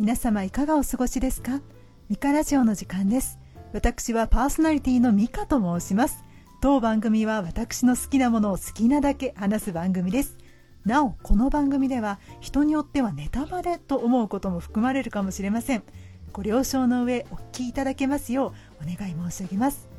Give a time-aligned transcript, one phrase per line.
[0.00, 1.60] 皆様いかがお過ごしですか？
[2.08, 3.38] ミカラジオの時間です。
[3.74, 6.24] 私はパーソナリティのミカと申します。
[6.62, 10.38] 当番組は私の好きなものを好きなだけ話す番組です。
[10.86, 15.82] なおこの番組では人によってはネタバレと思うことも含まれるかもしれません。
[16.32, 19.90] ご了承の上お聞きいただけますようお願い申し上げます。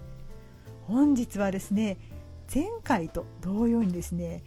[0.87, 1.99] 本日はですね
[2.51, 4.43] 前回と同様にですね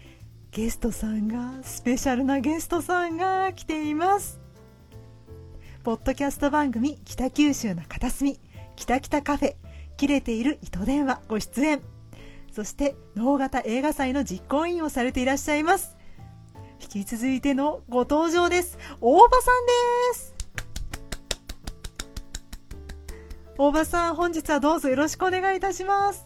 [0.51, 4.41] ゲストさんがスペシャルなゲストさんが来ています。
[5.85, 8.41] ポッドキャスト番組北九州の片隅
[8.75, 9.55] 北北カフェ
[9.99, 11.83] 切れている糸電話ご出演。
[12.51, 15.99] そして能型映画祭の実行委員をされていらっしゃいます。
[16.81, 18.79] 引き続いてのご登場です。
[19.03, 20.35] 大場さんです。
[23.59, 26.25] 大場さん本日はどうぞよろしくお願いいたします。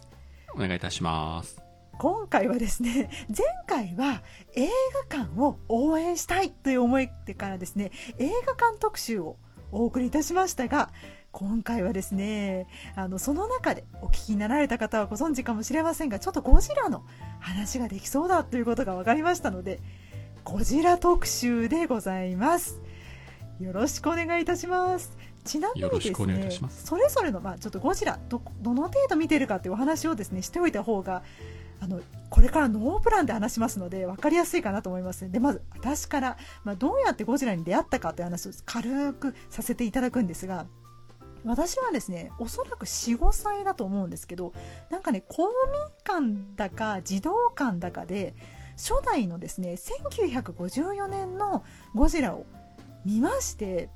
[0.55, 1.61] お願いいたします。
[1.97, 4.23] 今回はですね前回は
[4.55, 4.69] 映
[5.09, 9.35] 画館を応援したいという思いでからですね映画館特集を
[9.71, 10.89] お送りいたしましたが
[11.31, 17.03] 今回はですねあのその中でお聞きになられた方はご存知かもしれませんがちょっとゴジラの
[17.39, 19.79] 話ができそうだということが分かりましたので
[20.43, 22.81] ゴジラ特集でございます。
[23.59, 25.17] よろしくお願いいたします。
[25.43, 26.01] ちなみにで
[26.51, 31.23] すねそれぞれの、まあ、ちょっとゴジラどどの程度見てるかというお話をですねしておいた方が
[31.81, 40.65] あのこれからノープランで話しますので分かりやすいかなと思いますでまず私から、まあ、どうやってゴジラに出会ったかという話を軽くさせていただくんですが
[41.45, 44.53] 私はですねおそらく45歳だと思うんですけど
[44.89, 45.53] なんかね公民
[46.03, 48.35] 館だか児童館だかで
[48.75, 49.75] 初代のですね
[50.13, 51.63] 1954年の
[51.95, 52.45] ゴジラを
[53.05, 53.89] 見まして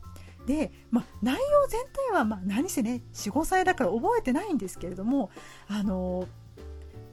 [0.45, 5.29] で、まあ、内容全体は、まあ、何せね45歳だから覚えてないんですけれども
[5.67, 6.27] あの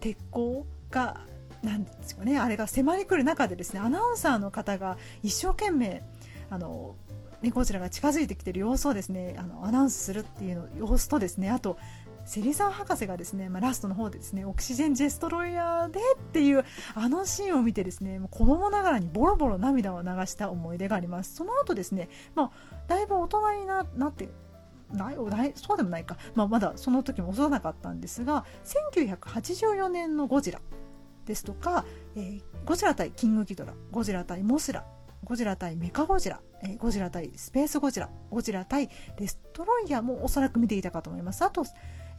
[0.01, 1.21] 鉄鋼が
[1.63, 2.39] なんですかね。
[2.39, 6.03] あれが迫り来る中でですねアナウンサーの方が一生懸命
[6.51, 6.97] あの
[7.43, 11.79] ね、ゴジラが近づいてきている様子をですねあのアナウンスするっていうの様子とですねあと
[12.27, 16.65] セリザン博士がですね、まあ、ラストの方でですねオキシジェンジェストロイヤーでっていう
[16.95, 21.35] あのシーンを見てですねもう子供ながらにボロボロ涙を流した思い出があります。
[21.35, 22.51] その後ですね、まあ、
[22.89, 24.29] だいぶ大人になって
[24.93, 30.61] ないそうでもないか、まあ、まだその時も幼かったんですが1984年のゴジラ
[31.27, 31.85] ですとか、
[32.17, 34.85] えー、ゴジラ対キングギドラゴジラ対モスラ
[35.25, 41.45] ゴジラ対メカゴジラ、えー、ゴジラ対スペースゴジラゴジラ対デストロイヤーもおそらく見ていたかと思います。
[41.45, 41.65] あと、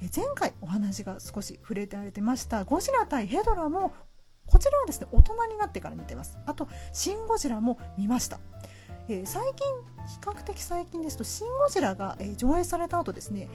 [0.02, 3.94] えー、前回お話が少し触れてられてましたゴジラ対ヘドラも
[4.46, 6.38] こちらはですね大人になってから見てます。
[6.46, 8.40] あとシン・ゴジラも見ました。
[9.08, 9.68] えー、最近
[10.08, 13.50] 比較的最近ですと「シン・ゴジラが」、上映された後ですね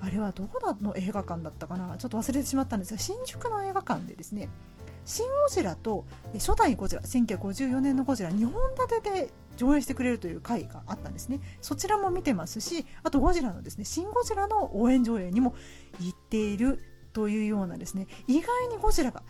[0.00, 4.48] あれはどこの映画館だったかなちょっと忘れてしまったんですが新宿の映画館でですね
[5.04, 11.40] 「シン・ゴジラ」と初代ゴジラ1954年のゴジラ2本立てで上映してくれるという回があったんですね。
[11.60, 15.54] そちらも見てますしあとゴジラのですね「シン・ゴジラ」の応援上映にも
[16.00, 16.80] 行っている
[17.12, 19.22] というようなですね意外にゴジラが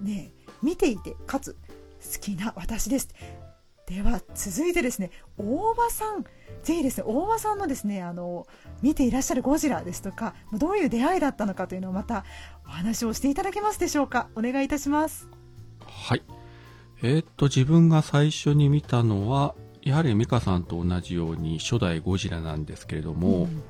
[0.00, 1.56] ね見ていてかつ
[2.12, 3.08] 好きな私です。
[3.90, 6.24] では続いてですね大場さん。
[6.62, 8.46] ぜひですね大場さんのですねあの
[8.82, 12.24] 見ていらっしゃるゴジラですとかどういう出会いだったのかというのをまた
[12.66, 14.28] お話をしていただけますでしょうか。
[14.36, 15.28] お願いいたします。
[15.84, 16.22] はい。
[17.02, 23.62] えー、っと自分が最初に見たのはやはり美香さんと同じように初代ゴジラなんですけれども、うん、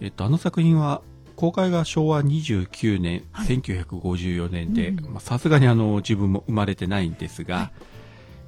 [0.00, 1.00] えっとあの作品は
[1.36, 7.72] 公開が昭和29年、はい、1954年でさすがにあの自分も生まれてないんですが、はい、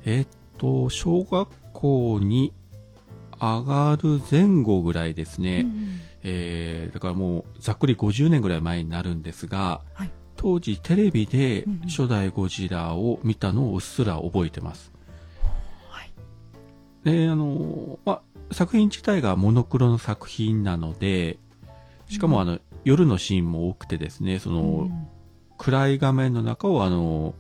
[0.07, 0.27] えっ
[0.59, 2.53] と、小学校に
[3.41, 14.93] 上がる前後ぐらいですね、うん、えー、だからもうざっくり50年ぐらい前になるんですが、はい、当時テレビで初代ゴジラを見たのをうっすら覚えてます。
[15.89, 16.11] はい、
[17.05, 21.39] で、あの、まあ、作品自体がモノクロの作品なので、
[22.09, 25.09] しかもあの、うん、夜のシーンも多くてですね、その、うん、
[25.59, 27.35] 暗い画面の中をあの、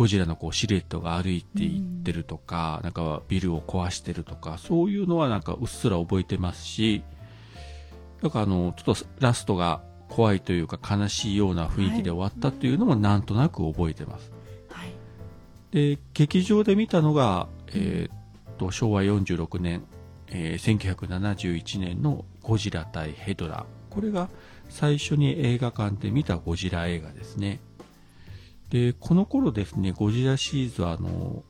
[0.00, 7.02] ゴジラのこうシルエットが歩いていってるとか、うん、なんかビルを壊してるとか、そういうのはなんかうっすら覚えてますし、
[8.22, 14.32] なんかあの、ちょっとラストが怖いというか悲しいような雰囲気で終わったというのもなんとなく覚えてます。
[14.70, 14.90] はい、
[15.70, 19.82] で、劇場で見たのが、えー、っと、昭和46年、
[20.28, 23.66] えー、1971年のゴジラ対ヘドラ。
[23.90, 24.30] これが
[24.70, 27.60] 最初に映画館で見たゴジラ映画ですね。
[28.70, 31.44] で、この頃ですね、ゴジラシリーズはあの、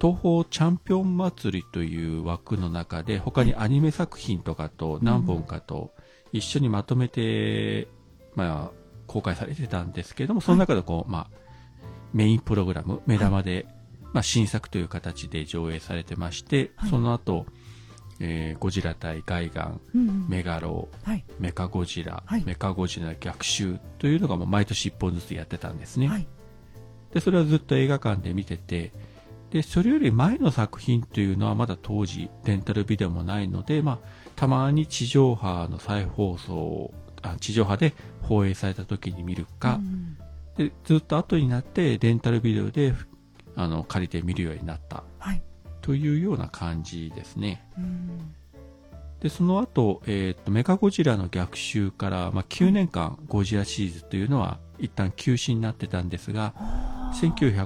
[0.00, 5.94] 東方チャンピオン祭りという枠の中で、他にアニメ作品とかと何本かと
[6.32, 7.88] 一緒にまとめて、
[8.34, 11.36] まあ、公開されてたんですけれども、その中でこう、まあ、
[12.12, 13.66] メインプログラム、目玉で、
[14.12, 17.46] まあ、新作という形で上映されてまして、その後、
[18.20, 20.28] えーゴジラ対ガイガン、うんうん。
[20.28, 21.24] メガロ、はい。
[21.38, 22.44] メカゴジラ、はい。
[22.44, 26.08] メカゴジラ逆襲というのがもう毎年1本ずつやってたんですね。
[26.08, 26.26] はい。
[27.12, 28.92] で、それはずっと映画館で見てて、
[29.50, 39.76] で、それより前の作品というのはまだ当時レンタルビデオもないので、まあ、たまに地上波の再放送を、あ地上波で放映された時に見るか。
[39.76, 40.18] う、ん。
[40.56, 42.94] で、ずっと後になってレンタルビデオで、
[43.54, 45.04] あの、借りて見るようになった。
[45.18, 45.42] はい
[45.84, 47.62] というような感じですね。
[47.76, 48.34] うん。
[49.20, 57.64] で、その後、えーっと、メカゴジラの逆襲から、まあ、9年間ゴジラシリーズというのは一旦休止になってたんですが、あー。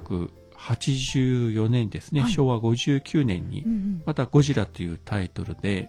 [0.56, 2.32] 1984年ですね、はい。
[2.32, 3.64] 昭和59年に
[4.04, 5.88] またゴジラというタイトルで、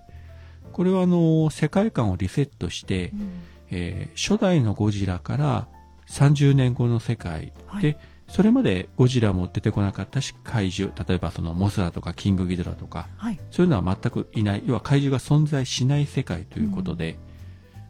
[0.72, 3.30] これはあの、世界観をリセットしてう、ん。
[3.72, 5.68] えー初代のゴジラから
[6.08, 7.82] 30年後の世界はい。
[7.82, 7.98] で、
[8.30, 13.40] それまでゴジラも出てこなかったし、怪獣、例えばそのモスラとかキングギドラとか、はい。
[13.50, 17.18] そういうのは全くいない、要は怪獣が存在しない世界ということで、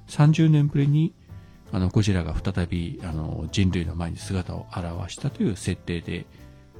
[0.07, 1.13] 30年ぶりに
[1.71, 6.25] あのゴジラが再びあの人類の前に姿を現したという設定で、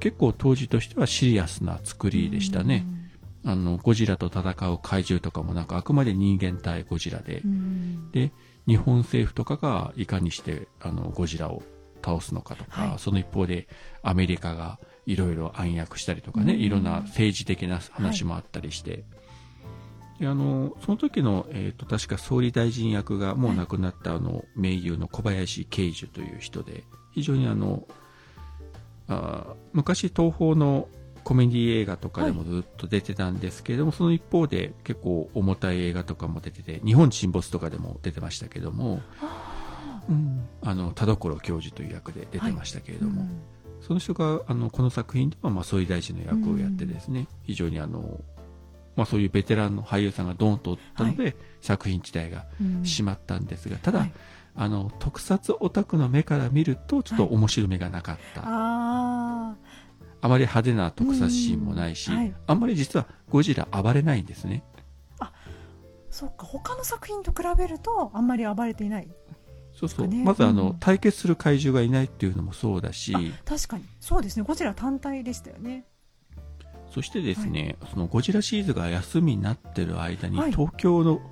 [0.00, 2.86] 結構当時としてはシリアスな作りでしたね。
[3.44, 7.40] あの、ゴジラと戦う怪獣とかもなんかあくまで人間対ゴジラで。
[7.44, 8.10] う、ん。
[8.10, 8.32] で、
[8.66, 11.62] 日本政府とかがいかにしてあのゴジラを
[12.04, 12.98] 倒すのかとか、はい。
[12.98, 13.68] その一方で
[14.02, 16.60] アメリカがいろいろ暗躍したりとかね、うん。
[16.60, 19.04] いろんな政治的な話もあったりして、
[20.20, 27.84] であのその時の、えー、と確か総理大臣役がもう亡くなったあの名優の小林慶樹という人で非常にあの
[29.08, 30.88] あー昔東宝の
[31.24, 39.00] コメディ映画とかでもずっと出てたんですけれども、その一方で結構重たい映画とかも出てて日本沈没とかでも出てましたけども、
[40.10, 40.46] うん。
[40.62, 43.26] あの田所教授という役で出てましたけれども、
[43.80, 48.20] その人があのこの作品ではまあ総理大臣の役をやってですね、非常にあの、
[48.96, 52.82] まあ、そういうベテランの俳優さんがドーンとおったので、作品自体がうん。
[52.82, 54.12] 閉まったんですが、ただ、はい。
[54.56, 59.54] あの特撮オタクの目から見るとちょっと面白みがなかった、あ
[60.22, 62.16] あまり派手な特撮シーンもないし、うん。
[62.16, 62.34] はい。
[62.48, 64.64] あんまり実はゴジラ暴れないんですね。
[65.20, 65.32] あ
[66.10, 66.44] そっか。
[66.44, 69.08] 他の作品と比べるとあんまり暴れていない
[69.80, 70.22] そうそう、ね。
[70.22, 70.76] まずあの、うん。
[70.78, 73.14] 対決する怪獣がいないっていうのもそうだし。
[73.46, 73.84] 確かに。
[73.98, 74.42] そうですね。
[74.42, 75.86] ゴジラ単体でしたよね。
[76.92, 80.52] そしてですね、そのゴジラシリーズが休みになってる間に、はい。
[80.52, 81.22] 東京の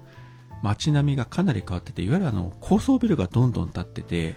[0.62, 4.34] 街並みがかなり変わってて、いわゆるあの高層ビルがどんどん建ってて、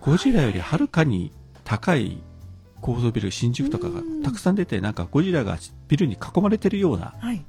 [0.00, 1.30] ゴジラよりはるかに
[1.62, 2.22] 高い
[2.80, 4.22] 高層ビル、新宿とかがうん。
[4.22, 5.56] たくさん出て、なんかゴジラが
[5.86, 7.44] ビルに囲まれてるような、はい。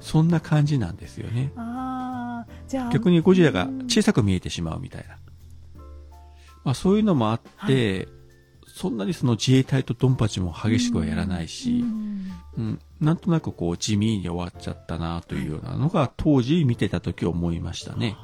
[0.00, 1.52] そんな感じなんですよね。
[1.56, 1.87] あ
[2.70, 5.16] 逆にゴジラがうん小さく見えてしまうみたいな。
[6.64, 8.08] まあそういうのもあって、
[8.66, 18.16] そんなにその自衛隊とドンパチも激しくはやらないし、うんうん、なんとなくこう地味に終わっちゃったなというようなのが当時見てた時思いましたね。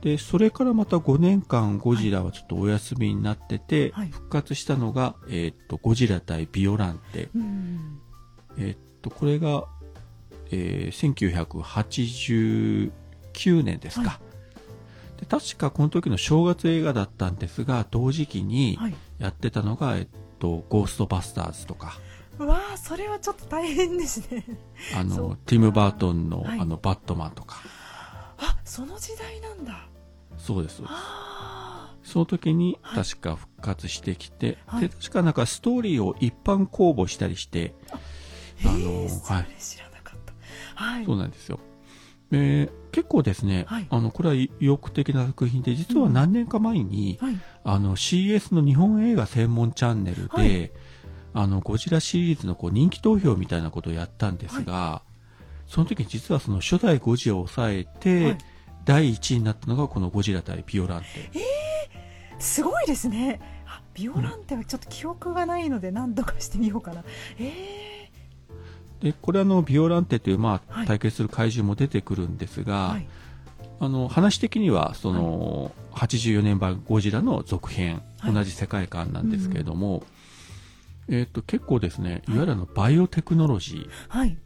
[0.00, 7.28] で、それからまた5年間ゴジラはちょっとお休みになってて、はい復活したのが、えーっと、ゴジラ対ビオランテ。
[7.34, 7.98] うん
[8.58, 9.64] えーっと、これが、
[10.50, 12.90] えー
[13.36, 14.10] 1989年ですか。
[14.10, 14.20] は
[15.18, 18.94] で確かこの時の正月映画だったんですが、同時期にはい。
[19.18, 20.08] やってたのが、えっ
[20.38, 21.98] と、ゴーストバスターズとか、
[22.38, 24.44] うわあそれはちょっと大変ですね。
[24.94, 26.60] あのティム・バートンの、はい。
[26.60, 27.62] あの、バットマンとか。
[28.38, 29.88] あその時代なんだ。
[30.36, 30.82] そうです。
[30.84, 33.04] あその時にはい。
[33.04, 34.82] 確か復活してきて、はい。
[34.82, 39.46] で、確かなんかストーリーを一般公募したりして、ーあのへえそはい
[40.76, 41.04] はい。
[41.04, 41.58] そうなんですよ。
[42.32, 43.86] えー結構ですね、はい。
[43.90, 47.38] あの、これは意欲的な作品で、実は何年か前に、はい。
[47.62, 50.72] あの、CS の日本映画専門チャンネルで、はい。
[51.34, 55.02] あの、ゴジラシリーズのこう人気投票みたいなことをやったんですが、
[55.66, 58.38] その時に実はその初代ゴジラを抑えて、はい。
[58.86, 61.06] 第1位になったのがこのゴジラ対ビオランテ。
[62.38, 63.40] すごいですね。
[63.66, 67.04] あビオランテはちょっと記憶がないので何度かしてみようかな。
[67.38, 67.95] え
[69.00, 70.86] で、これあの、ビオランテという、まあ、はい。
[70.86, 73.06] 対決する怪獣も出てくるんですー、が、はい。
[73.78, 78.34] あの、話的には、その、84年版ゴジラの続編、はい。
[78.34, 80.04] 同じ世界観なんですけれども、
[81.08, 84.38] えっ、と、結構ですね、いわゆるあの、バイオテクノロジーはい。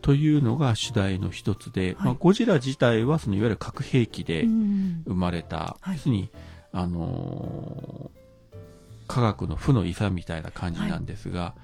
[0.00, 2.04] というのが主題の一つで、はい。
[2.06, 5.96] まあ、ゴジラ自体は、その、いわゆる核兵器でうん生まれた、はい。
[5.96, 6.30] 要するに、
[6.72, 8.24] あのー
[9.06, 11.54] 科学の負の遺産みたいな感じなんですが、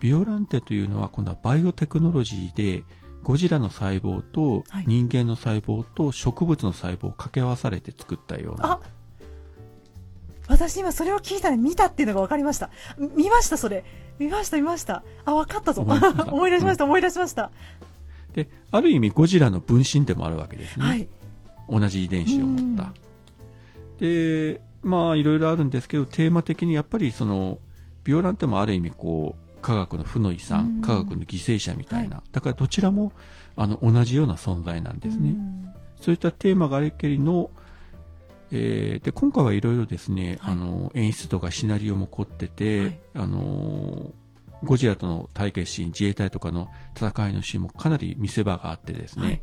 [0.00, 2.84] ビオランテというのは今度はバイオテクノロジーで、
[3.22, 4.84] ゴジラの細胞とはい。
[4.86, 8.80] 人間の細胞と植物の細胞を掛け合わされて作ったような、あ
[10.48, 12.70] 私今それを聞いたら見たっていうのが分かりました。
[12.98, 13.84] 見ましたそれ。
[14.18, 15.04] 見ました見ました。
[15.24, 15.82] あ分かったぞ。
[15.82, 16.24] 思い出した。
[16.34, 17.50] 思い出しました思い出しました。
[18.34, 20.84] で、ある意味ゴジラの分身でもあるわけですね。
[20.84, 21.08] はい。
[21.68, 22.92] 同じ遺伝子を持った。
[24.00, 27.58] で、まあいろいろあるんですけど、テーマ的にやっぱりその、
[28.02, 30.82] ビオランテもある意味こう、科学の負の遺う産、ん。
[30.82, 32.16] 科学の犠牲者みたいな。
[32.16, 33.12] はだからどちらも、
[33.56, 35.30] あの、同じような存在なんですね。
[35.30, 35.72] うん。
[36.00, 37.50] そういったテーマがありけりの、
[38.52, 40.54] えーで、今回はいろいろですね、はい。
[40.54, 43.00] あの、演出とかシナリオも凝ってて、はい。
[43.14, 44.12] あの、
[44.64, 49.42] ゴジラとの対決シーン、自衛隊とかの戦いのシーンもかなり見せ場があってですね、はい。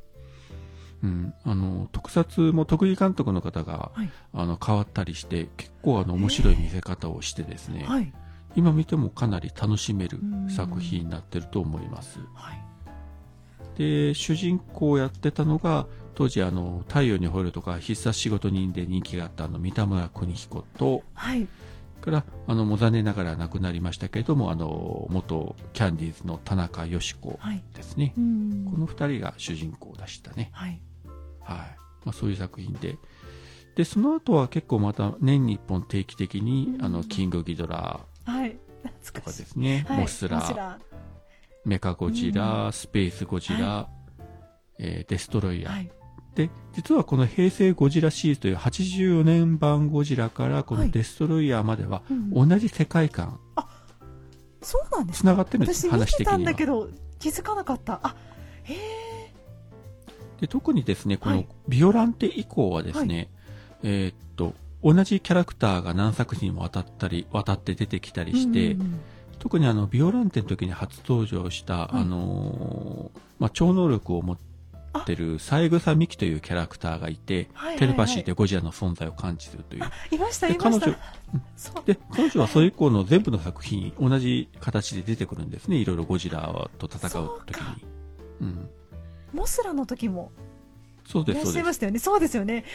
[1.04, 4.10] うん、あの、特撮も徳井監督の方が、はい。
[4.34, 8.12] あの、変わったりして、結構あの、面白い見せ方をしてですね、はい。
[8.58, 12.20] 今見てもかなり楽しめるうん作品になってると思います。
[12.34, 12.64] はい。
[13.78, 15.86] で、主人公をやってたのが、
[16.16, 21.48] 当時あの、太陽に吠えるとか必殺仕事人で人気があったあの、三田村邦彦と、はい。
[22.02, 27.64] から、あの、もう残念ながら亡くなりましたけれども、あの、元キャンディーズの田中よし子はい。
[27.76, 28.14] ですね。
[28.18, 30.50] うんこの二人が主人公でしたね。
[30.52, 30.82] はい。
[31.42, 31.58] はい。
[32.06, 32.98] まあそういう作品で。
[33.76, 38.58] で、その後は結構また年に一本定期的に、うんあの、キングギドラはい。
[39.14, 39.32] とか。
[39.32, 40.02] ですね、はい。
[40.02, 40.80] モスラ、
[41.66, 43.90] メカゴジラ、スペースゴジラ、
[44.80, 45.92] えーデストロイヤー、はい。
[46.36, 50.88] で、実はこの平成ゴジラシリーズという84年版ゴジラからこはい。
[50.88, 52.48] のデストロイヤーまではうん。
[52.50, 53.40] 同じ世界観、
[54.62, 56.52] そうなんですつながってるんです、私見てたん話的には。
[56.52, 58.00] だけど気づかなかった。
[58.04, 58.16] あ
[58.64, 59.34] へえ
[60.42, 61.48] で特にですね、このはい。
[61.68, 63.30] ビオランテ以降はですね、
[63.82, 64.54] えーっと、
[64.84, 69.00] 同じキャラクターが何作品も渡ったり、渡って出てきたりして、うんうんうん。
[69.40, 72.02] 特にあの、ビオランテの時に初登場した、はい。
[72.02, 74.38] あのーまあ、超能力を持っ
[75.06, 79.84] てる三枝美樹というキャラクターがいて、テレパシーでゴジラの存在を感知するという。
[79.84, 81.82] あいましたでいました。
[81.86, 85.78] で、彼女はそれ以降の全部の作品、同じ形で出てくるんですね。
[85.78, 87.86] いろいろゴジラと戦う時に。
[88.42, 88.70] うん。
[89.34, 90.32] モスラの時も。
[91.06, 91.54] そうです、いらっそうです。
[91.54, 92.00] しゃいましたよね。
[92.00, 92.66] そうですよね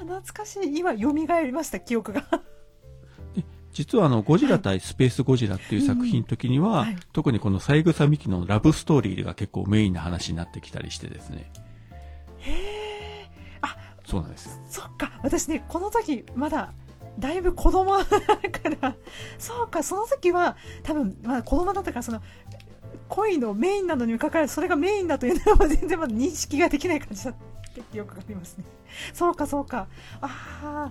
[0.00, 0.78] 懐かしい。
[0.78, 2.24] 今蘇りました記憶が。
[3.72, 6.96] 実はあの、ゴジラ対スペースゴジラっていう作品の時には、はい。
[7.12, 11.50] 特にこの三枝美樹のラブストーリーが結構メインな話になってきたりしてですね。
[12.38, 13.30] へえ
[13.62, 14.46] あそうなんです。
[14.46, 14.52] よ。
[14.68, 15.12] そっか。
[15.22, 16.72] 私ねこの時まだ
[17.18, 18.18] だいぶ子供だか
[18.80, 18.96] ら。
[19.38, 22.22] そうかその時は多分まだ子供だったからその
[23.08, 27.34] 恋のメインなのにもかかわらずそれがメインだというのは全然まだ認識ができない感じだっ
[27.74, 28.64] た記憶がありますね。
[29.12, 29.86] そうかそうか。
[30.20, 30.90] あ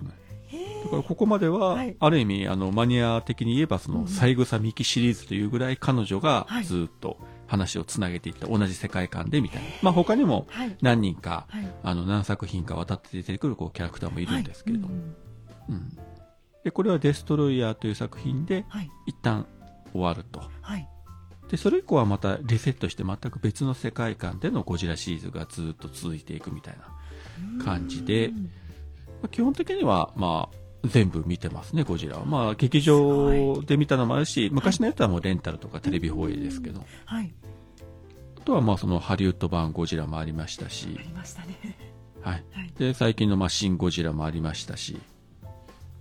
[0.84, 1.96] だからここまでは、はい。
[2.00, 4.00] ある意味、あの、マニア的に言えば、そうん。
[4.02, 6.64] の、三枝美樹シリーズというぐらい彼女がはい。
[6.64, 9.68] ずっと話をつなげていった、同じ世界観でみたいな。
[9.82, 10.76] まあ他にもはい。
[10.82, 11.72] 何人か、はい。
[11.84, 14.88] あの、何作品か渡って出てくるこうキャラクターもいるんですけれど。
[14.88, 15.02] も、はい。
[15.68, 15.74] うん。
[15.76, 15.98] うん。
[16.64, 18.90] で、これはデストロイヤーという作品で、はい。
[19.06, 19.46] 一旦
[19.92, 20.42] 終わると。
[20.62, 20.88] はい
[21.50, 26.84] で、それ以降はまたリセットして全く別の世界観でのゴジラシリーズがずっと続いていくみたいな。
[27.64, 30.56] 感じでうんまあ基本的には、まあ、
[30.88, 32.24] 全部見てますね、ゴジラは。
[32.24, 37.32] まあ、劇場で見たのもあるし、昔のやつはもうレンタルとかテレビ放映ですけど、はい
[38.38, 41.76] あとはまあ、そのハリウッド版ゴジラもありましたしあ、りましたね
[42.22, 42.44] はい。
[42.52, 44.98] はいで、最近のまあ、シン・ゴジラもありましたし、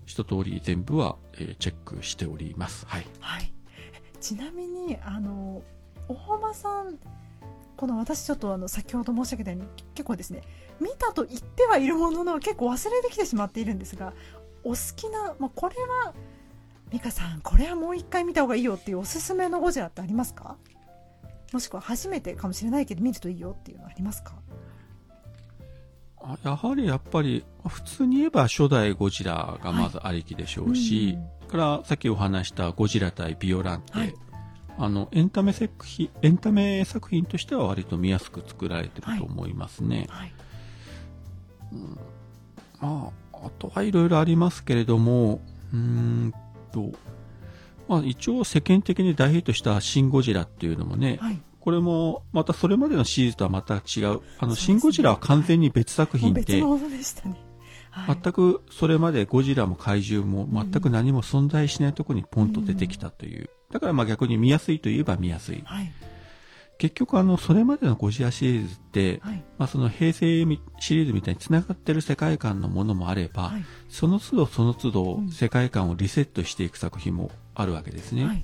[0.05, 2.85] 一通り全部は、えーチェックしております。
[2.87, 3.07] はい。
[3.19, 3.51] はい
[4.19, 5.61] ちなみにあの
[6.07, 6.97] 大浜さん
[7.77, 10.41] この私ちょっとあの先ほど申し上げたように結構ですね
[10.81, 14.13] 見たと言ってはいるものの結構忘れてきてしまっているんですが
[14.63, 16.13] お好きな、まあ、これは
[16.89, 20.57] 美香さんこれはもう一回見た方がいいよっていうおすすめのゴジラってありますか？
[21.53, 24.33] もしくは初めてかもしれないけど見るといいよっていうのありますか？
[26.43, 34.13] やはりやっぱり、普通に言えば初代ゴジラがまずありきでしょうし、うんからさっきお話したゴジラ対ビオランテ、はい。
[34.77, 40.07] あの、エンタメ作品、エンタメ作品としては割と見やすく作られてると思いますね。
[40.09, 40.33] はい。
[42.79, 45.41] まあ、あとはいろいろありますけれども、
[45.73, 46.33] うーん
[46.71, 46.91] と、
[47.89, 54.21] まあ一応世間的に大ヒットしたシン・ゴジラっていうのもね、はいこれもまたそれまでのシリーズとはまた違う。
[54.39, 57.39] あの、シン・ゴジラは完全に別作品で、別のものでしたね、
[57.91, 63.51] はい、全くそれまでゴジラも怪獣も全く何も存在しないところにポンと出てきたという。
[63.71, 65.61] だからまあ逆に見やすいといえば見やすい。
[65.63, 65.91] はい。
[66.79, 69.43] 結局あの、それまでのゴジラシリーズって、はい。
[69.59, 73.65] まあその平成みシリーズみたいに繋がってる世界観のものもあれば、はい。
[73.89, 75.29] その都度その都度うん。
[75.29, 78.43] 世界観をリセットしていく作品もあるわけですね。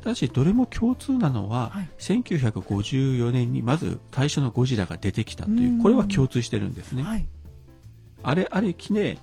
[0.00, 1.90] はいただしどれも共通なのは、はい。
[1.98, 5.82] 1954年にまず最初のゴジラが出てきたというう、ん。
[5.82, 7.02] これは共通してるんですね。
[7.02, 7.26] はい。
[8.22, 9.18] あれありきで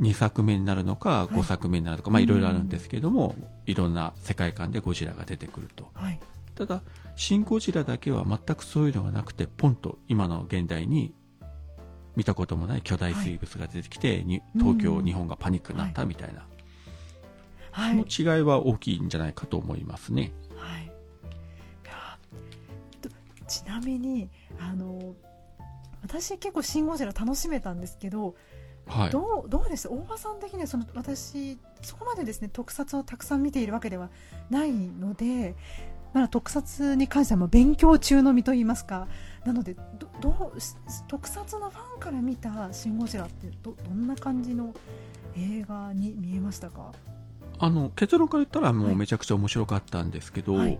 [0.00, 1.34] 2作目になるのかい。
[1.34, 3.34] 5作目になるのか、まあいろいろあるんですけども、
[3.66, 5.88] いろんな世界観でゴジラが出てくると。
[5.94, 6.20] はい。
[6.54, 6.82] ただ、
[7.16, 11.14] シン・ゴジラだけは全くそういうのがなくて、ポンと今の現代に
[12.16, 15.04] 見たこともない巨大生物が出てきて、に東京、うん。
[15.04, 16.46] 日本がパニックになったみたいな、
[17.72, 18.04] はい。
[18.08, 20.32] その違いは大きいんじゃないかと思いますね。
[20.56, 20.92] はい。
[23.46, 24.28] ちなみに、
[24.60, 25.14] あの、
[26.02, 28.34] 私結構シン・ゴジラ楽しめたんですけど、
[28.86, 29.10] はい。
[29.10, 34.08] どうどうです大場さん的にはその私そこまでですね特撮をたくさん見ているわけでは
[34.48, 35.54] ないので
[36.14, 39.06] まだ特撮に関してはまあ勉強中の身といいますか
[39.44, 40.74] なのでどどうし
[41.06, 44.72] 特撮のファンから見た「シン・ゴジラ」ってどどんな感じの
[45.36, 46.92] 映画に見えましたか？
[47.58, 48.94] あの、結論から言ったらもはい。
[48.94, 50.78] うめちゃくちゃ面白かったんですけど、はい。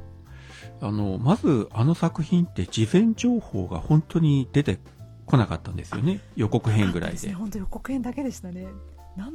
[0.80, 4.78] あの、まずあの作品って事前情報が本当に出て
[5.26, 6.20] こなかったんですよね。
[6.36, 7.32] 予告編ぐらいで。
[7.32, 8.68] 本当予告編だけでしたね。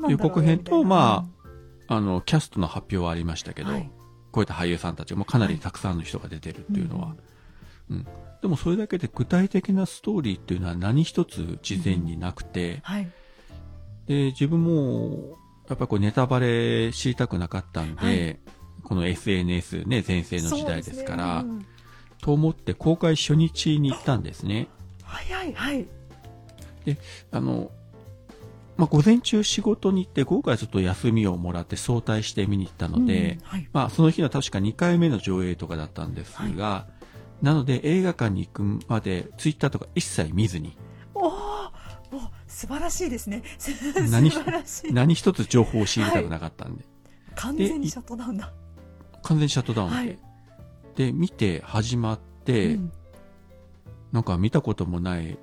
[0.09, 1.27] 予告編と、ま
[1.88, 3.91] あ、あの、キャストの発表はありましたけど、はい。
[4.31, 7.15] こういった俳優さんたちもかなりたくさんの人が出てるっていうのは。
[7.89, 8.07] うん。
[8.41, 13.12] でもそれだけで具体的なストーリーっていうのは何一つ事前になくて、はい。
[14.07, 15.38] で、自分も、
[15.70, 18.39] やっぱりこうネタバレ知りたくなかったんで、はい。
[18.84, 21.65] この SNS ね、全盛の時代ですから、そうですね。
[22.22, 24.67] と思って公開初日に行ったんですね。
[25.03, 25.86] 早いはい。
[27.32, 27.72] あの、
[28.77, 33.70] まあ、午前中仕事に行って、午後はちょっと休みをもらって早退して見に行ったので、うんはい。
[33.72, 36.88] まあ、その日は確か2回目の上映とかだったんですが、
[37.41, 40.77] なので映画館に行くまでツイッターとか一切見ずに、
[41.13, 41.34] おー。
[41.50, 41.52] お
[42.63, 43.43] 素晴らしいですね。
[43.60, 43.72] 素
[44.10, 44.93] 何晴らしい。
[44.93, 46.86] 何一つ情報を仕入れたくなかったんで、
[47.36, 48.53] 完全にシャットダウンだ。
[49.22, 49.96] 完全にシャットダウンで。
[49.96, 50.20] はい
[50.96, 52.91] で、見て始まって、うん
[54.12, 55.39] なんか見たこともない、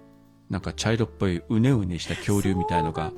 [0.49, 3.13] なんか茶色っぽいうねうねした恐竜みたいのが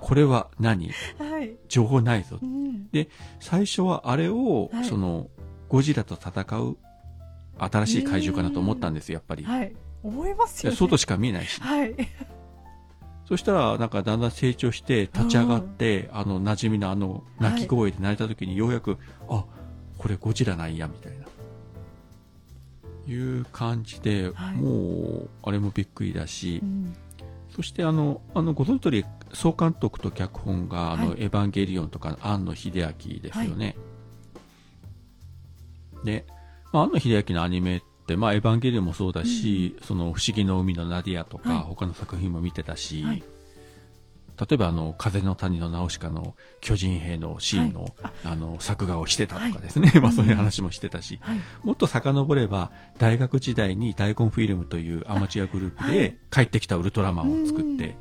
[0.00, 0.90] これは何？
[1.16, 1.54] はい。
[1.68, 2.44] 情報ないぞう。
[2.44, 2.88] ん
[3.38, 5.30] 最初はあれを、はいその、
[5.68, 6.76] ゴジラと戦う
[7.56, 9.44] 新しい怪獣かなと思ったんですよ、やっぱり。
[9.44, 9.72] はい。
[10.02, 10.76] 思いますよね。
[10.76, 11.60] 外しか見えないし。
[11.60, 11.94] はい。
[13.26, 19.44] そしたら、なんかだんだん成長して、立ち上がって、あの、馴染みのあの、鳴き声で鳴いた時にようやく、あ、
[19.96, 21.24] これゴジラなんや、みたいな。
[23.06, 24.56] いう感じで、はい。
[24.56, 24.70] も
[25.24, 26.94] う、あれもびっくりだし、うん。
[27.54, 33.76] そしてあの、あの、ご存知通り、総監督と脚本が、あの、はいエヴァンゲリオンとか、庵野秀明ですよね。
[36.04, 36.26] で、
[36.72, 41.62] まあ、庵野秀明のアニメって、まあ、エヴァンゲリオンもそうだし、その、不思議の海のナディアとか、はい。
[41.64, 43.22] 他の作品も見てたし、はい。
[44.36, 47.92] 例えばあの、風の谷のナウシカの巨人兵のシーンの、はい。
[48.24, 48.36] あ。
[48.36, 49.92] の、作画をしてたとかですね。
[50.02, 51.38] まあそういう話もしてたし、はい。
[51.62, 55.94] もっと遡れば、大学時代に大根フィルムというアマチュアグループはい。
[55.94, 57.76] で帰ってきたウルトラマンを作うん。
[57.76, 57.96] って、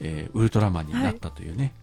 [0.00, 1.74] えーウルトラマンになったというね、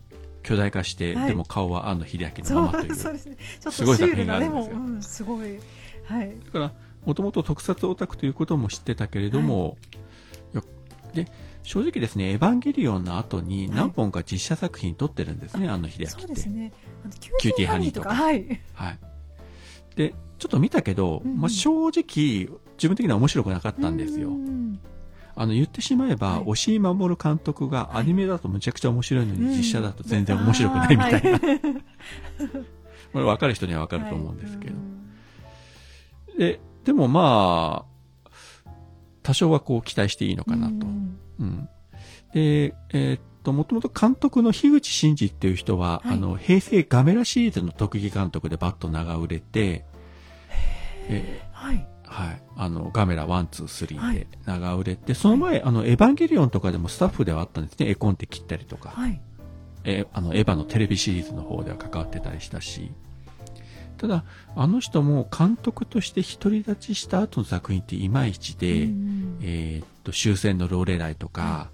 [0.41, 1.27] 巨大化して、はい。
[1.27, 4.77] でも顔は庵野秀明そのままというすごい作品があるんですよ。
[4.77, 5.59] うん、すごい。
[6.05, 6.33] はい。
[6.45, 6.71] だから、
[7.05, 9.77] もともと特撮オタクということも知ってたけれども、
[10.53, 10.63] いや
[11.13, 11.27] で、
[11.63, 16.19] 正直ですね、エヴァンゲリオンの後に何本か実写作品撮ってるんですね、庵野秀明って。
[16.19, 16.73] そうですね。
[17.03, 18.61] あのキキューティーハニーとかはい。
[18.73, 18.99] はい。
[19.95, 24.29] で、ちょっと見たけど、うんうんまあ、正直、自分的には面白くなかったんですよ。
[24.29, 24.79] うん
[25.37, 31.31] あの、言ってしまえば、はい押井守監督がアニメだとむちゃくちゃ面白いのに、うん実写だと全然面白くないみたいな。
[31.31, 31.39] はい
[33.11, 34.75] これ分かる人には分かると思うんですけど。
[34.75, 34.81] は
[36.35, 37.85] いで、でもま
[38.65, 38.69] あ、
[39.23, 40.73] 多少はこう期待していいのかなと。
[40.73, 41.69] うんうん。
[42.33, 49.85] で、えーっと、もともと監督の樋口真嗣っていう人は、はいあの、平成ガメラシリーズの特技監督でバッと名が売れて、
[51.09, 51.75] えはい。
[51.75, 52.43] ーはい。
[52.55, 57.89] あの、ガメラ1、2、3はいで名が売れて、その前、あの、エヴァンゲリオンとかでもスタッフではあったんですね。
[57.89, 58.89] 絵コンテ切ったりとか。
[58.89, 59.19] はい。
[59.83, 62.91] えーあの、エヴァのテレビシリーズの方では関わってたりしたし、
[63.95, 64.23] ただ、
[64.55, 71.69] あの人も監督として独り立ちした後の作品っていまいちで、うんえーっと、終戦のローレライとか、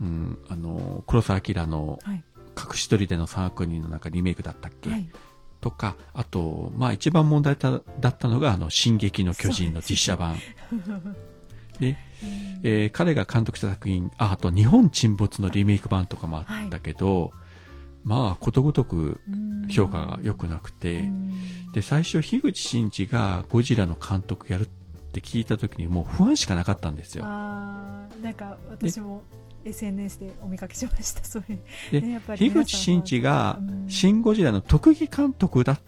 [0.00, 2.24] うん、あの、黒澤明のはい。
[2.56, 5.08] 隠し撮りでの3悪人のなんかリメイクだったっけ、はい。
[5.60, 10.36] とか、あと、まあ一番問題だだったのが、あの、進撃の巨人の実写版。
[11.80, 11.96] で、
[12.62, 17.32] えー彼が監督した作品、あ、あと日本沈没のリメイク版とかもあったけど、
[18.04, 21.32] まあ、ことごとくうん評価が良くなくて、うん
[21.72, 24.66] で、最初、樋口真嗣がゴジラの監督やるっ
[25.12, 27.24] て聞いた時にもう不安しかなかったんですよ。
[27.26, 29.22] あーなんか私も
[29.64, 31.24] SNS でお見かけしました。
[31.24, 31.60] そういう。
[31.90, 32.00] で、
[32.38, 35.80] 樋口真嗣がうんシン・ゴジラの特技監督だっ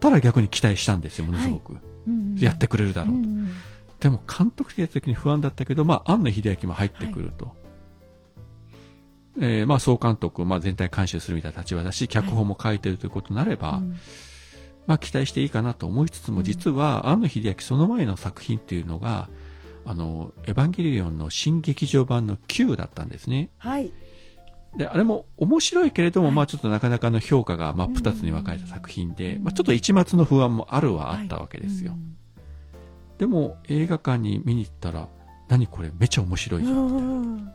[0.00, 1.78] たら逆に期待したんですよ、ものすごく。
[2.06, 3.28] うんやってくれるだろうと。
[3.28, 3.48] うん
[4.00, 7.56] でも監督ってやった時に不安だったけど、まあ、庵野秀明も入ってくると。
[9.40, 13.96] えーまあ、総監督、まあ、全体監修するみたいな立場だし、脚本も書いてるということになれば、うん
[14.86, 19.28] まあ期待していいかなと思いつつも、実は、庵野秀明その前の作品っていうのが、
[19.84, 23.50] あの、エヴァンゲリオンの新劇場版の Q だったんですね。
[23.58, 23.92] はい。
[24.76, 31.92] で、あれも面白いけれども、はいまあちょっとなかなかの評価が真っ二つに分かれた作品で、まあちょっと一末の不安もあるはあったわけですよ。
[31.92, 32.16] うん
[33.18, 35.08] でも映画館に見に行ったら、
[35.48, 36.76] 何これめっちゃ面白いじゃん。
[36.76, 37.52] うん